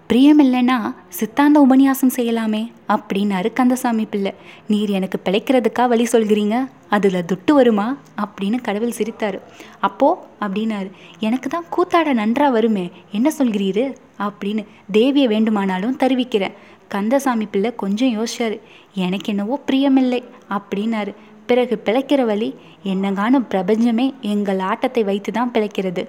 பிரியம் 0.06 0.40
இல்லைன்னா 0.40 0.94
சித்தாந்த 1.08 1.60
உபன்யாசம் 1.60 2.10
செய்யலாமே 2.16 2.72
அப்படின்னாரு 2.88 3.52
கந்தசாமி 3.52 4.04
பிள்ளை. 4.04 4.34
நீர் 4.66 4.88
எனக்கு 4.88 5.20
பிழைக்கிறதுக்கா 5.24 5.88
வழி 5.88 6.06
சொல்கிறீங்க? 6.12 6.66
அதில் 6.88 7.24
துட்டு 7.32 7.52
வருமா? 7.52 7.98
அப்படின்னு 8.16 8.60
கடவுள் 8.60 8.90
சிரித்தார். 8.90 9.42
அப்போ 9.80 10.26
அப்படின்னாரு. 10.40 10.90
எனக்கு 11.20 11.48
தான் 11.48 11.64
கூத்தாட 11.70 12.12
நன்றாக 12.12 12.50
வருமே. 12.50 12.90
என்ன 13.12 13.32
சொல்கிறீரு? 13.38 13.94
அப்படின்னு 14.18 14.66
தேவியை 14.92 15.26
வேண்டுமானாலும் 15.26 15.96
தருவிக்கிறேன். 15.96 16.52
கந்தசாமி 16.94 17.46
பிள்ளை 17.52 17.70
கொஞ்சம் 17.82 18.14
யோசிச்சாரு. 18.16 18.56
எனக்கு 19.06 19.28
என்னவோ 19.32 19.56
பிரியமில்லை 19.66 20.20
அப்படின்னாரு. 20.56 21.12
பிறகு 21.50 21.74
பிழைக்கிற 21.84 22.22
வழி 22.30 22.48
என்னங்கான 22.84 23.38
பிரபஞ்சமே 23.52 24.06
எங்கள் 24.34 24.60
ஆட்டத்தை 24.70 25.02
வைத்து 25.08 25.30
தான் 25.32 25.52
பிழைக்கிறது. 25.54 26.02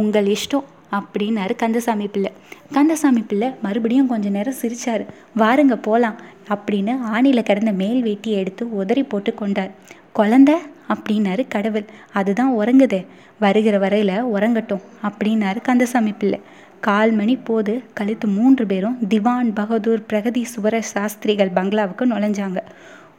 உங்கள் 0.00 0.28
இஷ்டம் 0.36 0.68
அப்படின்னாரு 0.98 1.54
கந்தசாமி 1.62 2.06
பிள்ளை. 2.14 2.30
கந்தசாமி 2.72 3.22
பிள்ளை 3.30 3.48
மறுபடியும் 3.62 4.10
கொஞ்ச 4.12 4.28
நேரம் 4.36 4.60
சிரிச்சாரு. 4.62 5.04
வாருங்க 5.42 5.76
போகலாம் 5.86 6.18
அப்படின்னு 6.54 6.94
ஆணியில் 7.14 7.48
கிடந்த 7.50 7.72
மேல் 7.80 8.00
வேட்டியை 8.04 8.38
எடுத்து 8.42 8.64
உதறி 8.80 9.02
போட்டு 9.02 9.32
கொண்டார். 9.34 9.72
குழந்த 10.18 10.50
அப்படின்னாரு 10.94 11.42
கடவுள். 11.54 11.86
அதுதான் 12.12 12.54
உறங்குதே 12.60 13.00
வருகிற 13.44 13.76
வரையில் 13.84 14.24
உறங்கட்டும் 14.34 14.84
அப்படின்னாரு 15.08 15.60
கந்தசாமி 15.68 16.12
பிள்ளை. 16.12 16.40
கால் 16.86 17.12
மணி 17.12 17.34
போது 17.36 17.72
கழித்து 17.94 18.26
மூன்று 18.28 18.66
பேரும் 18.66 18.96
திவான் 19.08 19.50
பகதூர் 19.54 20.06
பிரகதீஸ்வர 20.12 20.78
சாஸ்திரிகள் 20.92 21.56
பங்களாவுக்கு 21.58 22.06
நுழைஞ்சாங்க. 22.06 22.60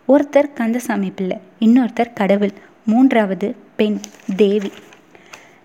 ஒருத்தர் 0.07 0.53
கந்தசாமி 0.53 1.09
பிள்ளை 1.09 1.37
இன்னொருத்தர் 1.59 2.15
கடவுள் 2.15 2.53
மூன்றாவது 2.85 3.55
பெண் 3.75 3.99
தேவி. 4.35 4.71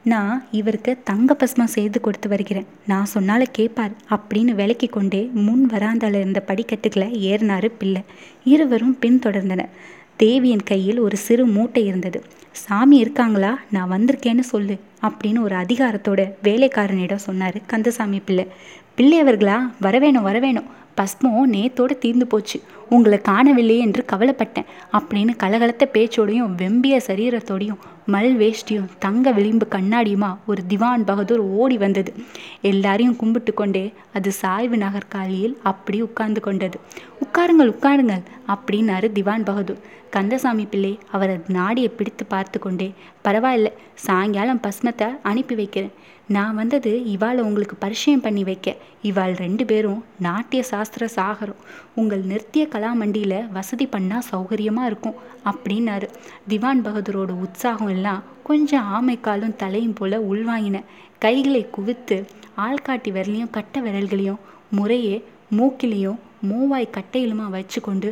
நான் 0.05 0.45
இவருக்கு 0.51 0.99
தங்க 1.05 1.37
பஸ்மம் 1.39 1.75
செய்து 1.77 2.01
கொடுத்து 2.01 2.29
வருகிறேன். 2.29 2.67
நான் 2.87 3.13
சொன்னால 3.15 3.45
கேட்பார் 3.53 3.91
அப்படின்னு 4.11 4.55
விலக்கி 4.61 4.87
கொண்டே 4.87 5.31
முன் 5.47 5.69
வராந்தால 5.71 6.15
இருந்த 6.23 6.41
படிக்கட்டுகளை 6.41 7.09
ஏறினாரு 7.33 7.71
பிள்ளை. 7.79 8.03
இருவரும் 8.45 8.97
பின்தொடர்ந்தனர். 9.01 9.73
தேவியின் 10.18 10.62
கையில் 10.62 10.98
ஒரு 10.98 11.16
சிறு 11.16 11.46
மூட்டை 11.46 11.87
இருந்தது. 11.87 12.22
சாமி 12.50 12.96
இருக்காங்களா? 12.96 13.59
நான் 13.70 13.90
வந்திருக்கேன்னு 13.90 14.44
சொல்லு 14.52 14.76
அப்படின்னு 15.02 15.40
ஒரு 15.40 15.54
அதிகாரத்தோட 15.57 16.20
வேலைக்காரனிடம் 16.42 17.24
சொன்னார் 17.26 17.59
கந்தசாமி 17.66 18.18
பிள்ளை. 18.18 18.46
பிள்ளை 18.94 19.22
அவர்களா? 19.22 19.57
வரவேணும் 19.83 20.26
வரவேணும். 20.28 20.68
பஸ்மம் 20.96 21.52
நேத்தோடு 21.52 21.98
தீர்ந்து 21.98 22.26
போச்சு. 22.26 22.61
உங்களை 22.88 23.18
காணவில்லையே 23.28 23.78
என்று 23.78 24.04
கவலைப்பட்டேன் 24.12 24.68
அப்படின்னு 24.92 25.33
கலகலத்த 25.42 25.88
பேச்சோடையும் 25.92 26.54
வெம்பிய 26.57 27.00
சரீரத்தோடையும் 27.07 27.81
மல் 28.07 28.35
வேஷ்டியும் 28.42 28.88
தங்க 28.98 29.33
விளிம்பு 29.33 29.66
கண்ணாடியுமா 29.70 30.37
ஒரு 30.46 30.62
திவான் 30.68 31.04
பகதூர் 31.04 31.38
ஓடி 31.38 31.78
வந்தது. 31.78 32.14
எல்லாரையும் 32.61 33.16
கும்பிட்டு 33.16 33.54
கொண்டே 33.54 33.92
அது 34.14 34.33
சாய்வு 34.33 34.76
நகர்காலியில் 34.76 35.54
அப்படி 35.62 36.02
உட்கார்ந்து 36.02 36.40
கொண்டது. 36.40 36.81
உட்காருங்கள் 37.24 37.72
உட்காருங்கள் 37.74 38.24
அப்படின்னாரு 38.48 39.12
திவான் 39.12 39.44
பகதூர். 39.44 39.96
கந்தசாமி 40.11 40.64
பிள்ளை 40.64 40.92
அவரை 41.12 41.37
நாடியை 41.57 41.88
பிடித்து 41.88 42.25
பார்த்து 42.25 42.59
கொண்டே 42.59 42.88
பரவாயில்ல 43.25 43.71
சாயங்காலம் 44.07 44.62
பஸ்மத்தை 44.66 45.09
அனுப்பி 45.23 45.55
வைக்கிறேன். 45.55 45.94
நான் 46.29 46.55
வந்தது 46.55 46.90
இவாளை 47.12 47.40
உங்களுக்கு 47.49 47.77
பரிச்சயம் 47.77 48.25
பண்ணி 48.25 48.42
வைக்க. 48.44 48.75
இவாள் 49.03 49.35
ரெண்டு 49.37 49.64
பேரும் 49.64 50.01
நாட்டிய 50.18 50.62
சாஸ்திர 50.62 51.09
சாகரம். 51.16 51.61
உங்கள் 51.94 52.25
நிறுத்திய 52.31 52.64
கலாமண்டியில் 52.75 53.49
வசதி 53.53 53.87
பண்ணால் 53.87 54.27
சௌகரியமாக 54.31 54.90
இருக்கும் 54.90 55.18
அப்படின்னாரு. 55.44 56.09
திவான் 56.49 56.85
பகதூரோட 56.87 57.35
உற்சாகம் 57.47 57.88
எல்லாம் 57.88 58.23
கொஞ்சம் 58.42 58.87
ஆமைக்காலும் 58.97 59.57
தலையும் 59.57 59.97
போல 60.01 60.21
உள்வாங்கின. 60.33 60.81
கைகளை 61.18 61.62
குவித்து 61.71 62.18
ஆள்காட்டி 62.66 63.11
விரலையும் 63.16 63.55
கட்ட 63.57 63.81
விரல்களையும் 63.81 64.42
முறையே 64.71 65.16
மூக்கிலையும் 65.57 66.18
மூவாய் 66.49 66.94
கட்டையிலுமா 66.97 67.47
வச்சு 67.51 67.81
கொண்டு 67.81 68.11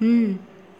ம் 0.00 0.32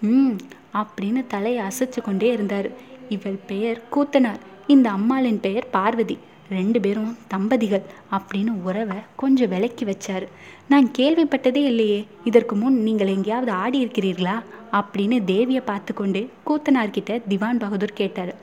ம் 0.03 0.37
அப்படின்னு 0.75 1.27
தலையை 1.27 1.65
அசைச்சு 1.65 2.03
கொண்டே 2.03 2.33
இருந்தார். 2.33 2.71
இவள் 3.09 3.39
பெயர் 3.47 3.83
கூத்தனார். 3.93 4.41
இந்த 4.67 4.91
அம்மாளின் 4.91 5.41
பெயர் 5.41 5.71
பார்வதி. 5.71 6.19
ரெண்டு 6.51 6.81
பேரும் 6.81 7.17
தம்பதிகள் 7.29 7.83
அப்படின்னு 8.11 8.63
உறவை 8.63 8.97
கொஞ்சம் 9.17 9.49
விலக்கி 9.49 9.85
வச்சார். 9.85 10.27
நான் 10.69 10.91
கேள்விப்பட்டதே 10.99 11.57
இல்லையே 11.57 12.07
இதற்கு 12.25 12.57
முன் 12.57 12.83
நீங்கள் 12.83 13.07
எங்கேயாவது 13.07 13.53
ஆடி 13.53 13.85
இருக்கிறீர்களா? 13.85 14.43
அப்படின்னு 14.73 15.19
தேவியை 15.27 15.63
பார்த்து 15.65 15.95
கொண்டு 15.95 16.31
கூத்தனார்கிட்ட 16.47 17.21
திவான் 17.29 17.59
பகதூர் 17.59 17.93
கேட்டார். 17.95 18.35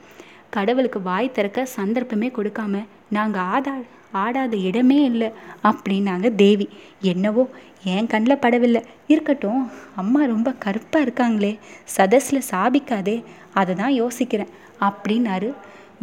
கடவுளுக்கு 0.50 1.02
வாய் 1.02 1.32
திறக்க 1.32 1.64
சந்தர்ப்பமே 1.64 2.28
கொடுக்காம 2.28 2.84
நாங்கள் 3.08 3.42
ஆடா 3.42 3.76
ஆடாத 4.22 4.54
இடமே 4.68 4.98
இல்லை 5.10 5.28
அப்படின்னாங்க 5.68 6.28
தேவி. 6.42 6.66
என்னவோ 7.12 7.44
என் 7.94 8.10
கண்ணில் 8.12 8.42
படவில்லை. 8.44 8.82
இருக்கட்டும் 9.12 9.62
அம்மா 10.02 10.20
ரொம்ப 10.32 10.48
கருப்பாக 10.64 11.04
இருக்காங்களே 11.06 11.52
சதஸில் 11.96 12.46
சாபிக்காதே 12.50 13.16
அதை 13.60 13.74
தான் 13.74 13.96
யோசிக்கிறேன் 14.02 14.52
அப்படின்னாரு 14.88 15.50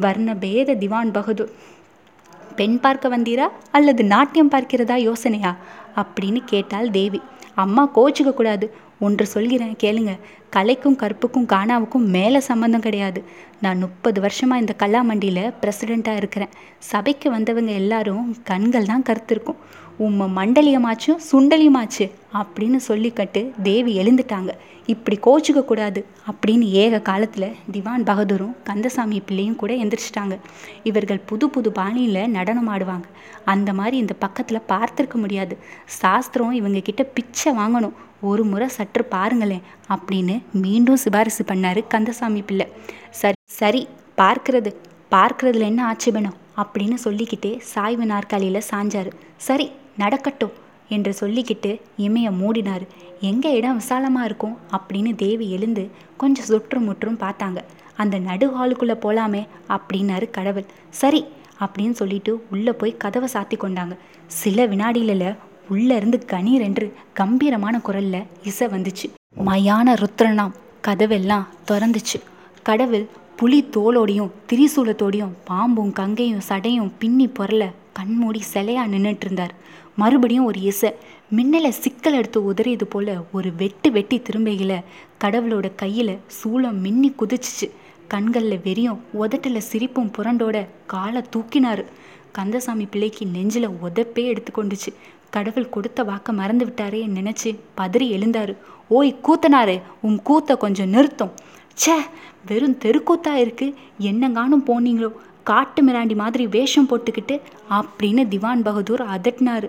வர்ண 0.04 0.30
பேத 0.44 0.76
திவான் 0.84 1.12
பகதூர். 1.18 1.52
பெண் 2.60 2.78
பார்க்க 2.80 3.14
வந்தீரா 3.14 3.46
அல்லது 3.78 4.02
நாட்டியம் 4.14 4.52
பார்க்கிறதா 4.54 4.96
யோசனையா? 5.10 5.52
அப்படின்னு 6.02 6.40
கேட்டாள் 6.46 6.90
தேவி. 6.98 7.20
அம்மா 7.64 7.84
கோச்சுக்க 7.96 8.32
கூடாது. 8.34 8.66
ஒன்று 9.06 9.26
சொல்கிறேன் 9.34 9.76
கேளுங்க. 9.84 10.14
கலைக்கும் 10.56 11.00
கற்புக்கும் 11.02 11.48
காணாவுக்கும் 11.54 12.10
மேலே 12.16 12.40
சம்மந்தம் 12.50 12.86
கிடையாது. 12.88 13.20
நான் 13.64 13.84
முப்பது 13.86 14.20
வருஷமாக 14.26 14.64
இந்த 14.64 14.74
கல்லாமண்டியில் 14.84 15.54
பிரசிடெண்ட்டாக 15.62 16.22
இருக்கிறேன். 16.22 16.54
சபைக்கு 16.92 17.28
வந்தவங்க 17.36 17.72
எல்லாரும் 17.84 18.26
கண்கள் 18.52 18.90
தான் 18.92 19.08
கருத்திருக்கும். 19.10 19.62
உம்ம 20.06 20.28
மண்டலியமாச்சும் 20.38 21.24
சுண்டலியமாச்சு 21.32 22.06
அப்படின்னு 22.40 22.80
சொல்லிக்கட்டு 22.90 23.42
தேவி 23.64 23.92
எழுந்துட்டாங்க. 24.02 24.52
இப்படி 24.94 25.16
கோச்சுக்க 25.26 25.60
கூடாது 25.66 26.00
அப்படின்னு 26.30 26.66
ஏக 26.84 27.02
காலத்தில் 27.10 27.48
திவான் 27.76 28.08
பகதூரும் 28.10 28.56
கந்தசாமி 28.70 29.20
பிள்ளையும் 29.28 29.60
கூட 29.62 29.74
எந்திரிச்சிட்டாங்க. 29.84 30.36
இவர்கள் 30.90 31.22
புது 31.30 31.48
புது 31.56 31.72
பாணியில் 31.72 32.32
நடனம் 32.38 32.72
ஆடுவாங்க. 32.76 33.08
அந்த 33.54 33.70
மாதிரி 33.80 33.98
இந்த 34.04 34.16
பக்கத்தில் 34.26 34.68
பார்த்துருக்க 34.74 35.18
முடியாது. 35.26 35.56
சாஸ்திரம் 36.02 36.58
இவங்க 36.62 36.82
கிட்ட 36.90 37.04
பிச்சை 37.18 37.54
வாங்கணும். 37.62 37.96
ஒரு 38.30 38.44
முறை 38.52 38.68
சற்று 38.78 39.04
பாருங்களேன் 39.14 39.66
அப்படின்னு 39.94 40.36
மீண்டும் 40.64 41.02
சிபாரிசு 41.04 41.44
பண்ணாரு 41.52 41.82
கந்தசாமி 41.94 42.42
பிள்ளை. 42.50 42.68
சரி 43.22 43.38
சரி 43.60 43.82
பார்க்கிறது 44.22 44.72
பார்க்கறதுல 45.16 45.70
என்ன 45.72 45.82
ஆட்சேபனம் 45.92 46.38
அப்படின்னு 46.62 46.98
சொல்லிக்கிட்டே 47.06 47.52
சாய்வு 47.74 48.06
நாற்காலியில் 48.12 48.68
சாஞ்சாரு. 48.72 49.12
சரி 49.48 49.68
நடக்கட்டும் 50.02 50.56
என்று 50.96 51.12
சொல்லிக்கிட்டு 51.20 51.72
இமையை 52.06 52.32
மூடினார். 52.42 52.84
எங்கே 53.30 53.52
இடம் 53.60 53.80
விசாலமாக 53.82 54.28
இருக்கும் 54.30 54.58
அப்படின்னு 54.76 55.12
தேவி 55.24 55.46
எழுந்து 55.58 55.84
கொஞ்சம் 56.22 56.50
சுற்றும் 56.52 56.88
முற்றும் 56.90 57.22
பார்த்தாங்க. 57.24 57.60
அந்த 58.02 58.16
நடு 58.28 58.46
ஹாலுக்குள்ளே 58.58 58.96
போகலாமே 59.06 59.42
அப்படின்னாரு 59.76 60.28
கடவுள். 60.38 60.68
சரி 61.02 61.22
அப்படின்னு 61.64 61.96
சொல்லிட்டு 62.02 62.32
உள்ளே 62.54 62.74
போய் 62.80 63.00
கதவை 63.04 63.28
சாத்தி 63.34 63.58
கொண்டாங்க. 63.64 63.96
சில 64.42 64.66
வினாடிகளில் 64.72 65.30
உள்ளேருந்து 65.70 66.22
கணீர் 66.28 66.62
என்று 66.62 66.94
கம்பீரமான 67.14 67.80
குரல்ல 67.88 68.24
இசை 68.44 68.68
வந்துச்சு. 68.68 69.08
மயான 69.46 69.94
ருத்ரனாம் 69.94 70.52
கதவெல்லாம் 70.88 71.46
திறந்துச்சு. 71.68 72.18
கடவுள் 72.64 73.06
புலி 73.36 73.66
தோலோடையும் 73.72 74.32
திரிசூலத்தோடையும் 74.50 75.34
பாம்பும் 75.48 75.92
கங்கையும் 75.92 76.42
சடையும் 76.50 76.92
பின்னி 77.00 77.28
பொருள 77.28 77.72
கண்மூடி 77.94 78.42
சிலையா 78.54 78.84
நின்றுட்டு 78.94 79.26
இருந்தார் 79.26 79.54
மறுபடியும் 79.96 80.46
ஒரு 80.46 80.62
இசை. 80.62 80.94
மின்னலை 81.36 81.70
சிக்கல் 81.70 82.14
எடுத்து 82.14 82.54
உதறியது 82.54 82.84
போல 82.84 83.24
ஒரு 83.32 83.56
வெட்டு 83.56 83.92
வெட்டி 83.92 84.18
திரும்பையில் 84.20 84.84
கடவுளோட 85.24 85.72
கையில் 85.76 86.20
சூளம் 86.28 86.80
மின்னி 86.80 87.16
குதிச்சிச்சு. 87.20 87.68
கண்களில் 88.08 88.62
வெறியும் 88.64 89.00
உதட்டில் 89.12 89.60
சிரிப்பும் 89.60 90.12
புரண்டோட 90.18 90.68
காலை 90.86 91.22
தூக்கினாரு. 91.36 91.86
கந்தசாமி 92.32 92.86
பிள்ளைக்கு 92.86 93.26
நெஞ்சில் 93.26 93.70
உதப்பே 93.70 94.24
எடுத்துக்கொண்டுச்சு. 94.34 94.92
கடவுள் 95.36 95.74
கொடுத்த 95.76 96.00
வாக்க 96.04 96.34
மறந்து 96.40 96.66
விட்டாரே 96.66 97.02
நினைச்சு 97.18 97.50
பதறி 97.78 98.08
எழுந்தாரு. 98.16 98.54
ஓய் 98.98 99.12
கூத்தனாரே 99.28 99.78
உன் 100.08 100.18
கூத்த 100.30 100.58
கொஞ்சம் 100.64 100.92
நிறுத்தும். 100.96 101.34
ச்சே 101.80 101.96
வெறும் 102.50 102.80
தெருக்கூத்தா 102.84 103.34
இருக்கு. 103.44 103.68
என்னங்கானும் 104.10 104.68
போனீங்களோ? 104.70 105.10
காட்டு 105.50 105.82
மிராண்டி 105.88 106.16
மாதிரி 106.22 106.44
வேஷம் 106.56 106.90
போட்டுக்கிட்டு 106.90 107.36
அப்படின்னு 107.78 108.24
திவான் 108.34 108.62
பகதூர் 108.68 109.04
அதட்டினார். 109.16 109.68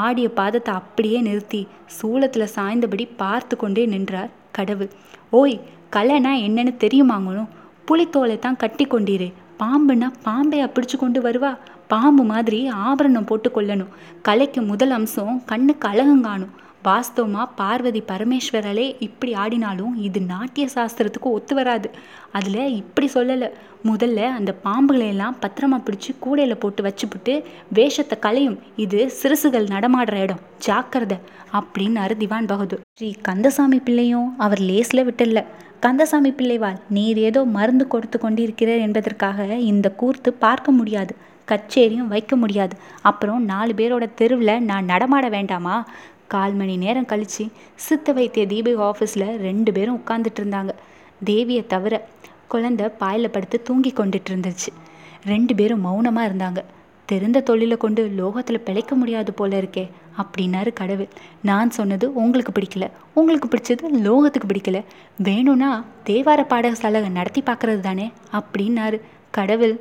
ஆடிய 0.00 0.26
பாதத்தை 0.36 0.72
அப்படியே 0.80 1.18
நிறுத்தி 1.28 1.60
சூளத்தில் 1.96 2.52
சாய்ந்தபடி 2.56 3.04
பார்த்து 3.22 3.56
கொண்டே 3.56 3.84
நின்றார் 3.94 4.32
கடவுள். 4.58 4.90
ஓய் 5.40 5.56
கலைனா 5.96 6.32
என்னன்னு 6.46 6.72
தெரியுமாங்கணும்? 6.84 7.50
புலித்தோலை 7.88 8.36
தான் 8.38 8.60
கட்டி 8.62 8.84
கொண்டீரே. 8.86 9.28
பாம்புனா 9.60 10.08
பாம்பையா 10.26 10.66
பிடிச்சு 10.74 10.96
கொண்டு 10.98 11.20
வருவா? 11.22 11.50
பாம்பு 11.92 12.24
மாதிரி 12.32 12.58
ஆபரணம் 12.88 13.28
போட்டு 13.30 13.50
கொள்ளணும். 13.54 13.94
கலைக்கு 14.28 14.60
முதல் 14.72 14.94
அம்சம் 14.98 15.36
கண்ணுக்கு 15.52 15.86
அழகங்காணும் 15.92 16.52
வாஸ்தவமாக 16.86 17.52
பார்வதி 17.58 18.00
பரமேஸ்வரலே 18.08 18.86
இப்படி 19.06 19.32
ஆடினாலும் 19.42 19.92
இது 20.06 20.20
நாட்டிய 20.30 20.64
சாஸ்திரத்துக்கு 20.74 21.28
ஒத்து 21.36 21.52
வராது. 21.58 21.88
அதில் 22.38 22.74
இப்படி 22.80 23.08
சொல்லலை. 23.14 23.48
முதல்ல 23.90 24.26
அந்த 24.38 24.50
பாம்புகளையெல்லாம் 24.64 25.36
பத்திரமா 25.44 25.78
பிடிச்சி 25.86 26.12
கூடையில் 26.24 26.60
போட்டு 26.62 26.82
வச்சுப்புட்டு 26.86 27.34
வேஷத்தை 27.78 28.16
கலையும் 28.26 28.58
இது 28.84 29.00
சிறுசுகள் 29.20 29.72
நடமாடுற 29.74 30.18
இடம். 30.26 30.42
ஜாக்கிரதை 30.66 31.18
அப்படின்னாரு 31.58 32.16
திவான் 32.22 32.50
பகதூர். 32.52 32.84
ஸ்ரீ 32.98 33.10
கந்தசாமி 33.28 33.80
பிள்ளையும் 33.88 34.28
அவர் 34.46 34.62
லேஸில் 34.70 35.06
விட்டுல 35.08 35.42
கந்தசாமி 35.86 36.30
பிள்ளைவாள் 36.38 36.80
நீர் 36.96 37.20
ஏதோ 37.28 37.40
மருந்து 37.56 37.84
கொடுத்து 37.92 38.18
கொண்டிருக்கிறார் 38.24 38.84
என்பதற்காக 38.86 39.46
இந்த 39.70 39.86
கூர்த்து 40.00 40.32
பார்க்க 40.44 40.78
முடியாது. 40.78 41.14
கச்சேரியும் 41.52 42.12
வைக்க 42.14 42.36
முடியாது. 42.36 42.74
அப்புறம் 43.10 43.44
நாலு 43.52 43.72
பேரோட 43.76 44.06
தெருவில் 44.14 44.64
நான் 44.70 44.90
நடமாட 44.92 45.28
வேண்டாமா? 45.28 45.76
கால் 46.26 46.54
மணி 46.60 46.74
நேரம் 46.82 47.10
கழித்து 47.10 47.44
சித்த 47.86 48.12
வைத்திய 48.12 48.44
தீபிக 48.46 48.78
ஆஃபீஸில் 48.90 49.36
ரெண்டு 49.46 49.70
பேரும் 49.72 49.98
உட்காந்துட்டு 50.00 50.40
இருந்தாங்க. 50.42 50.72
தேவியை 51.24 51.62
தவிர 51.72 51.94
குழந்த 52.52 52.88
பாயில் 53.00 53.34
படுத்து 53.34 53.58
தூங்கி 53.62 53.90
கொண்டுட்டு 53.96 54.30
இருந்துச்சு 54.30 54.70
ரெண்டு 55.26 55.54
பேரும் 55.58 55.84
மௌனமாக 55.86 56.28
இருந்தாங்க. 56.28 56.60
தெரிந்த 57.10 57.40
தொழிலை 57.48 57.76
கொண்டு 57.76 58.02
லோகத்தில் 58.20 58.64
பிழைக்க 58.66 58.94
முடியாது 59.00 59.30
போல 59.38 59.60
இருக்கே 59.60 59.84
அப்படின்னாரு 60.20 60.70
கடவுள். 60.80 61.08
நான் 61.48 61.70
சொன்னது 61.78 62.06
உங்களுக்கு 62.22 62.52
பிடிக்கல. 62.56 62.86
உங்களுக்கு 63.18 63.48
பிடிச்சது 63.48 63.84
லோகத்துக்கு 64.06 64.48
பிடிக்கல. 64.48 64.78
வேணும்னா 65.26 65.70
தேவார 66.06 66.40
பாடசாலை 66.52 67.02
நடத்தி 67.18 67.42
பார்க்கறது 67.46 67.82
தானே 67.88 68.06
அப்படின்னாரு. 68.38 68.98
கடவுள் 69.38 69.74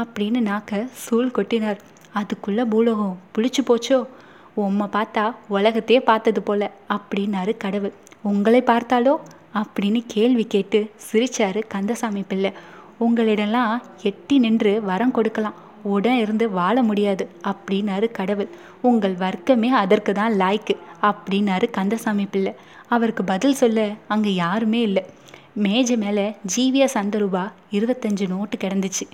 அப்படின்னு 0.00 0.40
நாக்க 0.48 0.88
சூழ் 0.92 1.30
கொட்டினார். 1.34 1.78
அதுக்குள்ளே 2.12 2.64
பூலோகம் 2.64 3.18
புளிச்சு 3.34 3.62
போச்சோ? 3.66 4.06
உம்மை 4.54 4.86
பார்த்தா 4.92 5.34
உலகத்தையே 5.48 6.00
பார்த்தது 6.00 6.42
போல 6.42 6.70
அப்படின்னாரு 6.88 7.56
கடவுள். 7.56 7.92
உங்களை 8.22 8.62
பார்த்தாலோ? 8.66 9.14
அப்படின்னு 9.54 10.00
கேள்வி 10.06 10.44
கேட்டு 10.44 10.90
சிரிச்சாரு 11.12 11.60
கந்தசாமி 11.68 12.22
பிள்ளை. 12.28 12.52
உங்களிடலாம் 13.00 13.80
எட்டி 14.02 14.38
நின்று 14.38 14.82
வரம் 14.82 15.10
கொடுக்கலாம். 15.10 15.54
உடன் 15.82 16.18
இருந்து 16.18 16.50
வாழ 16.50 16.82
முடியாது 16.82 17.28
அப்படின்னாரு 17.44 18.10
கடவுள். 18.10 18.48
உங்கள் 18.80 19.14
வர்க்கமே 19.14 19.68
அதற்கு 19.68 20.12
தான் 20.12 20.32
லாய்க்கு 20.32 20.74
அப்படின்னாரு 21.02 21.70
கந்தசாமி 21.70 22.24
பிள்ளை. 22.24 22.54
அவருக்கு 22.88 23.24
பதில் 23.24 23.54
சொல்ல 23.54 23.92
அங்கே 24.06 24.34
யாருமே 24.34 24.80
இல்லை. 24.80 25.04
மேஜை 25.52 25.96
மேலே 25.96 26.24
ஜீவிய 26.56 26.88
சந்தரூபா 26.94 27.52
இருபத்தஞ்சு 27.70 28.28
நோட்டு 28.28 28.56
கிடந்துச்சு. 28.56 29.06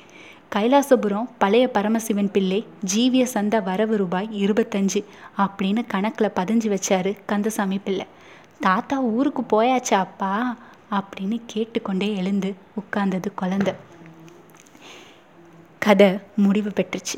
கைலாசபுரம் 0.57 1.29
பழைய 1.39 1.69
பரமசிவன் 1.69 2.31
பிள்ளை 2.31 2.67
ஜீவிய 2.95 3.25
சந்த 3.25 3.61
வரவு 3.61 3.97
ரூபாய் 3.97 4.29
இருபத்தஞ்சு 4.45 5.05
அப்படின்னு 5.39 5.85
கணக்கில் 5.87 6.33
பதிஞ்சு 6.37 6.77
வச்சாரு 6.77 7.19
கந்தசாமி 7.27 7.79
பிள்ளை. 7.79 8.07
தாத்தா 8.61 9.01
ஊருக்கு 9.01 9.43
போயாச்சா 9.43 9.95
அப்பா? 9.95 10.57
அப்படின்னு 10.91 11.41
கேட்டுக்கொண்டே 11.47 12.17
எழுந்து 12.17 12.55
உட்கார்ந்தது 12.81 13.25
குழந்த. 13.41 13.75
கதை 15.79 16.19
முடிவு 16.37 16.69
பெற்றுச்சு. 16.69 17.11